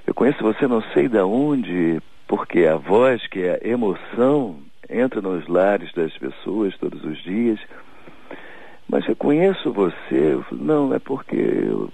eu 0.07 0.15
conheço 0.15 0.43
você, 0.43 0.67
não 0.67 0.83
sei 0.95 1.09
de 1.09 1.21
onde, 1.21 2.01
porque 2.27 2.65
a 2.65 2.77
voz, 2.77 3.27
que 3.29 3.41
é 3.41 3.61
a 3.63 3.69
emoção, 3.69 4.59
entra 4.89 5.21
nos 5.21 5.47
lares 5.47 5.93
das 5.93 6.13
pessoas 6.19 6.77
todos 6.79 7.05
os 7.05 7.23
dias 7.23 7.61
mas 8.91 9.07
eu 9.09 9.15
conheço 9.15 9.73
você. 9.73 9.95
Eu 10.11 10.45
não, 10.51 10.93
é 10.93 10.99
porque 10.99 11.37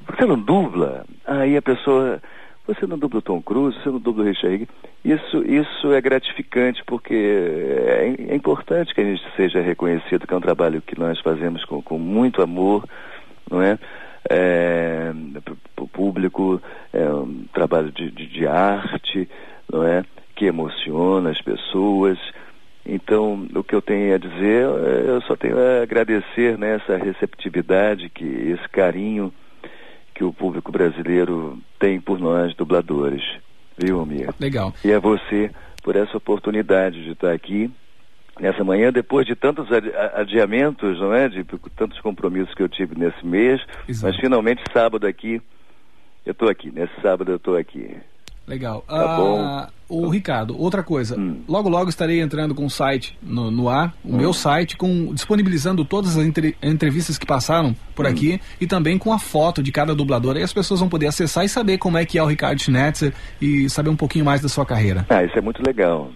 você 0.08 0.24
não 0.24 0.38
dubla. 0.38 1.04
Aí 1.26 1.56
a 1.56 1.62
pessoa, 1.62 2.20
você 2.66 2.86
não 2.86 2.98
dubla 2.98 3.18
o 3.18 3.22
Tom 3.22 3.42
Cruise, 3.42 3.78
você 3.78 3.90
não 3.90 3.98
dubla 3.98 4.24
o 4.24 4.26
Richard 4.26 4.66
Isso, 5.04 5.44
isso 5.44 5.92
é 5.92 6.00
gratificante 6.00 6.82
porque 6.86 7.14
é, 7.14 8.14
é, 8.30 8.34
importante 8.34 8.94
que 8.94 9.00
a 9.02 9.04
gente 9.04 9.22
seja 9.36 9.60
reconhecido, 9.60 10.26
que 10.26 10.32
é 10.32 10.36
um 10.36 10.40
trabalho 10.40 10.80
que 10.80 10.98
nós 10.98 11.20
fazemos 11.20 11.64
com, 11.66 11.82
com 11.82 11.98
muito 11.98 12.40
amor, 12.40 12.84
não 13.50 13.60
é? 13.60 13.78
é 14.30 15.12
para 15.74 15.84
o 15.84 15.88
público, 15.88 16.60
é 16.94 17.06
um 17.08 17.44
trabalho 17.52 17.92
de, 17.92 18.10
de, 18.10 18.26
de 18.26 18.46
arte, 18.46 19.28
não 19.70 19.84
é? 19.84 20.02
Que 20.34 20.46
emociona 20.46 21.30
as 21.30 21.42
pessoas. 21.42 22.18
Então, 22.88 23.48
o 23.54 23.64
que 23.64 23.74
eu 23.74 23.82
tenho 23.82 24.14
a 24.14 24.18
dizer, 24.18 24.64
é, 24.64 25.10
eu 25.10 25.20
só 25.22 25.34
tenho 25.34 25.58
a 25.58 25.82
agradecer 25.82 26.56
né, 26.56 26.76
essa 26.76 26.96
receptividade, 26.96 28.08
que, 28.08 28.24
esse 28.24 28.68
carinho 28.68 29.32
que 30.14 30.22
o 30.22 30.32
público 30.32 30.70
brasileiro 30.70 31.58
tem 31.78 32.00
por 32.00 32.18
nós, 32.18 32.54
dubladores. 32.54 33.22
Viu, 33.76 34.00
Amir? 34.00 34.30
Legal. 34.40 34.72
E 34.84 34.92
a 34.92 35.00
você 35.00 35.50
por 35.82 35.96
essa 35.96 36.16
oportunidade 36.16 37.04
de 37.04 37.10
estar 37.10 37.32
aqui 37.32 37.70
nessa 38.40 38.62
manhã, 38.64 38.92
depois 38.92 39.26
de 39.26 39.34
tantos 39.34 39.66
adiamentos, 40.14 40.98
não 41.00 41.12
é? 41.12 41.28
De 41.28 41.44
tantos 41.76 42.00
compromissos 42.00 42.54
que 42.54 42.62
eu 42.62 42.68
tive 42.68 42.98
nesse 42.98 43.24
mês, 43.24 43.60
Exato. 43.88 44.12
mas 44.12 44.20
finalmente 44.20 44.62
sábado 44.72 45.06
aqui, 45.06 45.40
eu 46.24 46.32
estou 46.32 46.48
aqui, 46.48 46.70
nesse 46.70 46.92
sábado 47.00 47.32
eu 47.32 47.36
estou 47.36 47.56
aqui. 47.56 47.96
Legal. 48.46 48.84
Tá 48.86 48.94
ah, 48.94 49.68
o 49.88 50.08
Ricardo, 50.08 50.60
outra 50.60 50.82
coisa. 50.82 51.18
Hum. 51.18 51.42
Logo, 51.48 51.68
logo 51.68 51.88
estarei 51.88 52.20
entrando 52.20 52.54
com 52.54 52.64
o 52.64 52.70
site 52.70 53.16
no, 53.22 53.50
no 53.50 53.68
ar, 53.68 53.94
o 54.04 54.14
hum. 54.14 54.16
meu 54.16 54.32
site, 54.32 54.76
com 54.76 55.12
disponibilizando 55.12 55.84
todas 55.84 56.16
as 56.16 56.24
entre, 56.24 56.56
entrevistas 56.62 57.18
que 57.18 57.26
passaram 57.26 57.74
por 57.94 58.06
hum. 58.06 58.08
aqui 58.08 58.40
e 58.60 58.66
também 58.66 58.98
com 58.98 59.12
a 59.12 59.18
foto 59.18 59.62
de 59.62 59.72
cada 59.72 59.94
dublador. 59.94 60.36
Aí 60.36 60.42
as 60.42 60.52
pessoas 60.52 60.80
vão 60.80 60.88
poder 60.88 61.06
acessar 61.06 61.44
e 61.44 61.48
saber 61.48 61.78
como 61.78 61.98
é 61.98 62.04
que 62.04 62.18
é 62.18 62.22
o 62.22 62.26
Ricardo 62.26 62.60
Schnetzer 62.60 63.12
e 63.40 63.68
saber 63.68 63.90
um 63.90 63.96
pouquinho 63.96 64.24
mais 64.24 64.40
da 64.40 64.48
sua 64.48 64.64
carreira. 64.64 65.04
Ah, 65.08 65.24
isso 65.24 65.36
é 65.36 65.40
muito 65.40 65.62
legal. 65.64 66.10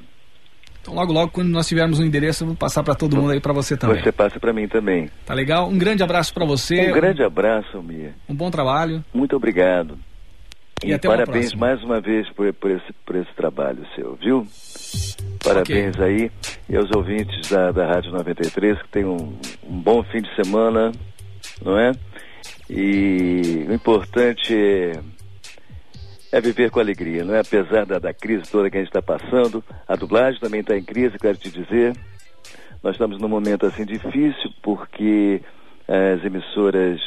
Então, 0.82 0.94
logo, 0.94 1.12
logo, 1.12 1.30
quando 1.30 1.48
nós 1.48 1.68
tivermos 1.68 2.00
um 2.00 2.04
endereço, 2.04 2.42
eu 2.42 2.48
vou 2.48 2.56
passar 2.56 2.82
para 2.82 2.94
todo 2.94 3.14
mundo 3.14 3.32
aí, 3.32 3.40
para 3.40 3.52
você 3.52 3.76
também. 3.76 4.02
Você 4.02 4.10
passa 4.10 4.40
para 4.40 4.52
mim 4.52 4.66
também. 4.66 5.10
Tá 5.26 5.34
legal? 5.34 5.68
Um 5.68 5.76
grande 5.76 6.02
abraço 6.02 6.32
para 6.32 6.46
você. 6.46 6.90
Um 6.90 6.94
grande 6.94 7.22
abraço, 7.22 7.82
Mia. 7.82 8.14
Um 8.26 8.34
bom 8.34 8.50
trabalho. 8.50 9.04
Muito 9.12 9.36
obrigado. 9.36 9.98
E, 10.82 10.92
e 10.92 10.98
parabéns 10.98 11.52
mais 11.54 11.82
uma 11.82 12.00
vez 12.00 12.28
por, 12.30 12.52
por, 12.54 12.70
esse, 12.70 12.92
por 13.04 13.16
esse 13.16 13.32
trabalho 13.34 13.86
seu, 13.94 14.14
viu? 14.16 14.46
Parabéns 15.44 15.94
okay. 15.94 16.04
aí 16.04 16.30
e 16.68 16.76
aos 16.76 16.90
ouvintes 16.94 17.48
da, 17.50 17.70
da 17.70 17.86
Rádio 17.86 18.12
93 18.12 18.80
que 18.80 18.88
tenham 18.88 19.16
um, 19.16 19.38
um 19.64 19.80
bom 19.80 20.02
fim 20.04 20.22
de 20.22 20.34
semana, 20.34 20.92
não 21.62 21.78
é? 21.78 21.92
E 22.68 23.66
o 23.68 23.72
importante 23.74 24.54
é, 24.54 25.00
é 26.32 26.40
viver 26.40 26.70
com 26.70 26.80
alegria, 26.80 27.24
não 27.24 27.34
é? 27.34 27.40
Apesar 27.40 27.84
da, 27.84 27.98
da 27.98 28.14
crise 28.14 28.44
toda 28.50 28.70
que 28.70 28.76
a 28.76 28.80
gente 28.80 28.88
está 28.88 29.02
passando, 29.02 29.62
a 29.86 29.96
dublagem 29.96 30.40
também 30.40 30.60
está 30.60 30.76
em 30.76 30.82
crise, 30.82 31.18
quero 31.18 31.36
te 31.36 31.50
dizer. 31.50 31.94
Nós 32.82 32.94
estamos 32.94 33.18
num 33.20 33.28
momento 33.28 33.66
assim 33.66 33.84
difícil 33.84 34.50
porque 34.62 35.42
as 35.90 36.24
emissoras 36.24 37.00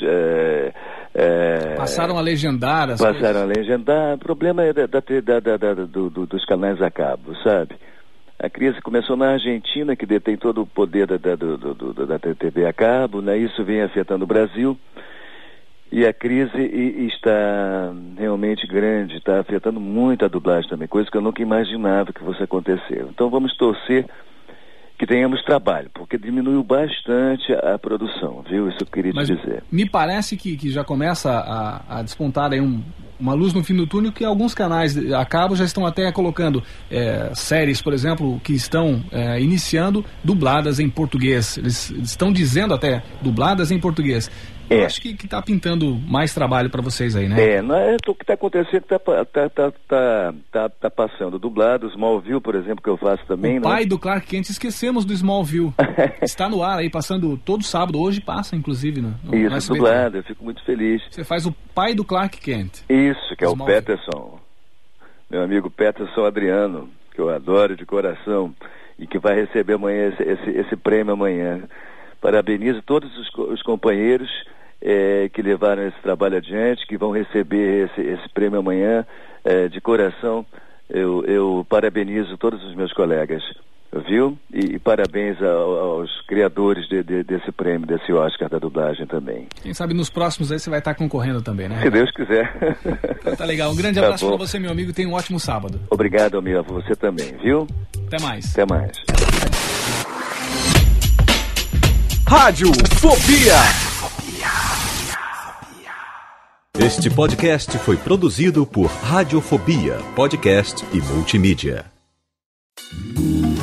é, 1.16 1.76
passaram 1.78 2.18
a 2.18 2.22
legendar 2.22 2.90
as 2.90 3.00
passaram 3.00 3.42
coisas. 3.42 3.42
a 3.42 3.46
legendar 3.46 4.16
o 4.16 4.18
problema 4.18 4.64
é 4.64 4.74
da, 4.74 4.86
da, 4.86 5.58
da, 5.58 5.74
do, 5.74 6.10
do, 6.10 6.26
dos 6.26 6.44
canais 6.46 6.82
a 6.82 6.92
cabo 6.92 7.34
sabe 7.44 7.76
a 8.38 8.50
crise 8.50 8.82
começou 8.82 9.16
na 9.16 9.32
Argentina 9.32 9.96
que 9.96 10.06
detém 10.06 10.36
todo 10.36 10.64
o 10.64 10.68
poder 10.68 11.08
da, 11.08 11.16
da, 11.16 11.36
do, 11.36 11.58
do, 11.58 12.06
da 12.06 12.20
TV 12.20 12.66
a 12.66 12.74
cabo 12.74 13.22
né 13.22 13.38
isso 13.38 13.64
vem 13.64 13.82
afetando 13.82 14.26
o 14.26 14.28
Brasil 14.28 14.78
e 15.96 16.08
a 16.08 16.12
crise 16.12 16.58
está 17.06 17.94
realmente 18.18 18.66
grande, 18.66 19.18
está 19.18 19.40
afetando 19.40 19.80
muito 19.80 20.26
a 20.26 20.28
dublagem 20.28 20.68
também, 20.68 20.88
coisa 20.88 21.08
que 21.08 21.16
eu 21.16 21.22
nunca 21.22 21.40
imaginava 21.40 22.12
que 22.12 22.20
fosse 22.20 22.42
acontecer. 22.42 23.06
Então 23.12 23.30
vamos 23.30 23.56
torcer 23.56 24.08
que 24.98 25.08
tenhamos 25.08 25.44
trabalho, 25.44 25.90
porque 25.94 26.18
diminuiu 26.18 26.64
bastante 26.64 27.52
a, 27.54 27.78
produção, 27.78 28.44
viu? 28.48 28.70
Isso 28.70 28.78
eu 28.82 28.88
queria 28.88 29.12
Mas 29.14 29.28
te 29.28 29.36
dizer. 29.36 29.64
Me 29.72 29.90
parece 29.90 30.38
que, 30.38 30.56
que 30.56 30.70
já 30.70 30.84
começa 30.84 31.32
a, 31.32 32.00
a 32.00 32.02
despontar 32.04 32.52
aí 32.54 32.62
um, 32.62 32.82
uma 33.20 33.34
luz 33.34 33.54
no 33.54 33.64
fim 33.64 33.76
do 33.76 33.88
túnel 33.88 34.12
que 34.12 34.24
alguns 34.24 34.54
canais 34.54 34.98
a 35.14 35.26
cabo 35.26 35.56
já 35.56 35.64
estão 35.64 35.86
até 35.86 36.12
colocando 36.12 36.64
é, 36.92 37.32
séries, 37.34 37.82
por 37.82 37.94
exemplo, 37.94 38.40
que 38.44 38.54
estão 38.54 39.04
é, 39.12 39.42
iniciando 39.42 40.06
dubladas 40.24 40.80
em 40.80 40.90
português. 40.90 41.58
Eles, 41.58 41.90
eles 41.90 42.10
estão 42.10 42.32
dizendo 42.32 42.74
até 42.74 43.02
dubladas 43.22 43.72
em 43.72 43.80
português. 43.80 44.30
É. 44.82 44.86
Acho 44.86 45.02
que 45.02 45.10
está 45.10 45.42
pintando 45.42 45.96
mais 46.08 46.34
trabalho 46.34 46.70
para 46.70 46.82
vocês 46.82 47.16
aí, 47.16 47.28
né? 47.28 47.56
É, 47.56 47.62
não 47.62 47.76
é 47.76 47.98
o 48.08 48.16
que 48.16 48.24
está 48.24 48.34
acontecendo 48.34 48.84
está 48.84 49.00
tá, 49.00 49.50
tá, 49.50 49.72
tá, 49.88 50.34
tá, 50.52 50.70
tá 50.70 50.90
passando. 50.90 51.40
Dublado, 51.40 51.88
Smallville, 51.88 52.42
por 52.42 52.56
exemplo, 52.56 52.84
que 52.84 52.90
eu 52.90 52.98
faço 52.98 53.26
também. 53.26 53.54
O 53.58 53.62
né? 53.62 53.62
pai 53.62 53.86
do 53.86 53.98
Clark 53.98 54.28
Kent, 54.28 54.50
esquecemos 54.50 55.06
do 55.06 55.14
Smallville. 55.14 55.74
Está 56.22 56.50
no 56.50 56.64
ar 56.64 56.80
aí, 56.80 56.90
passando 56.90 57.38
todo 57.38 57.64
sábado. 57.64 58.00
Hoje 58.00 58.22
passa, 58.22 58.56
inclusive, 58.56 59.02
né? 59.02 59.14
Isso, 59.32 59.72
no 59.72 59.78
dublado, 59.78 60.18
eu 60.18 60.24
fico 60.24 60.44
muito 60.44 60.64
feliz. 60.64 61.02
Você 61.10 61.24
faz 61.24 61.46
o 61.46 61.52
pai 61.74 61.94
do 61.94 62.04
Clark 62.04 62.40
Kent. 62.40 62.82
Isso, 62.90 63.36
que 63.38 63.44
é 63.44 63.48
Smallville. 63.48 63.80
o 63.80 63.82
Peterson. 63.82 64.40
Meu 65.30 65.44
amigo 65.44 65.70
Peterson 65.70 66.26
Adriano, 66.26 66.90
que 67.14 67.20
eu 67.20 67.30
adoro 67.30 67.76
de 67.76 67.86
coração 67.86 68.54
e 69.00 69.08
que 69.08 69.18
vai 69.18 69.36
receber 69.36 69.74
amanhã 69.74 70.10
esse, 70.10 70.24
esse, 70.24 70.50
esse 70.50 70.76
prêmio 70.76 71.14
amanhã. 71.14 71.64
Parabenizo 72.22 72.82
todos 72.84 73.10
os, 73.18 73.34
os 73.50 73.62
companheiros 73.64 74.30
é, 74.84 75.30
que 75.30 75.42
levaram 75.42 75.88
esse 75.88 76.00
trabalho 76.02 76.36
adiante, 76.36 76.86
que 76.86 76.98
vão 76.98 77.12
receber 77.12 77.86
esse, 77.86 78.02
esse 78.02 78.30
prêmio 78.34 78.60
amanhã. 78.60 79.06
É, 79.46 79.68
de 79.68 79.82
coração, 79.82 80.46
eu, 80.90 81.24
eu, 81.26 81.66
parabenizo 81.70 82.38
todos 82.38 82.64
os 82.64 82.74
meus 82.76 82.94
colegas, 82.94 83.44
viu? 84.08 84.38
E, 84.54 84.76
e 84.76 84.80
parabéns 84.80 85.42
ao, 85.42 86.00
aos 86.00 86.10
criadores 86.28 86.88
de, 86.88 87.04
de, 87.04 87.24
desse 87.24 87.52
prêmio, 87.52 87.86
desse 87.86 88.12
Oscar 88.14 88.50
da 88.50 88.58
dublagem 88.58 89.06
também. 89.06 89.48
Quem 89.62 89.74
sabe 89.74 89.94
nos 89.94 90.10
próximos 90.10 90.50
aí 90.50 90.60
você 90.60 90.70
vai 90.70 90.80
estar 90.80 90.96
concorrendo 90.96 91.42
também, 91.42 91.68
né? 91.68 91.82
Se 91.82 91.90
Deus 91.90 92.10
quiser. 92.12 92.54
Então, 93.20 93.36
tá 93.36 93.44
legal. 93.44 93.72
Um 93.72 93.76
grande 93.76 94.00
tá 94.00 94.06
abraço 94.06 94.26
para 94.28 94.38
você, 94.38 94.60
meu 94.60 94.72
amigo. 94.72 94.94
Tenha 94.94 95.10
um 95.10 95.14
ótimo 95.14 95.40
sábado. 95.40 95.80
Obrigado, 95.90 96.38
amigo. 96.38 96.64
Você 96.74 96.96
também, 96.96 97.36
viu? 97.44 97.68
Até 98.08 98.22
mais. 98.22 98.52
Até 98.54 98.66
mais. 98.66 98.92
Rádio 102.26 102.72
Fobia. 103.00 103.93
Este 106.80 107.08
podcast 107.08 107.78
foi 107.78 107.96
produzido 107.96 108.66
por 108.66 108.88
Radiofobia, 108.88 110.00
podcast 110.16 110.84
e 110.92 111.00
multimídia. 111.02 111.86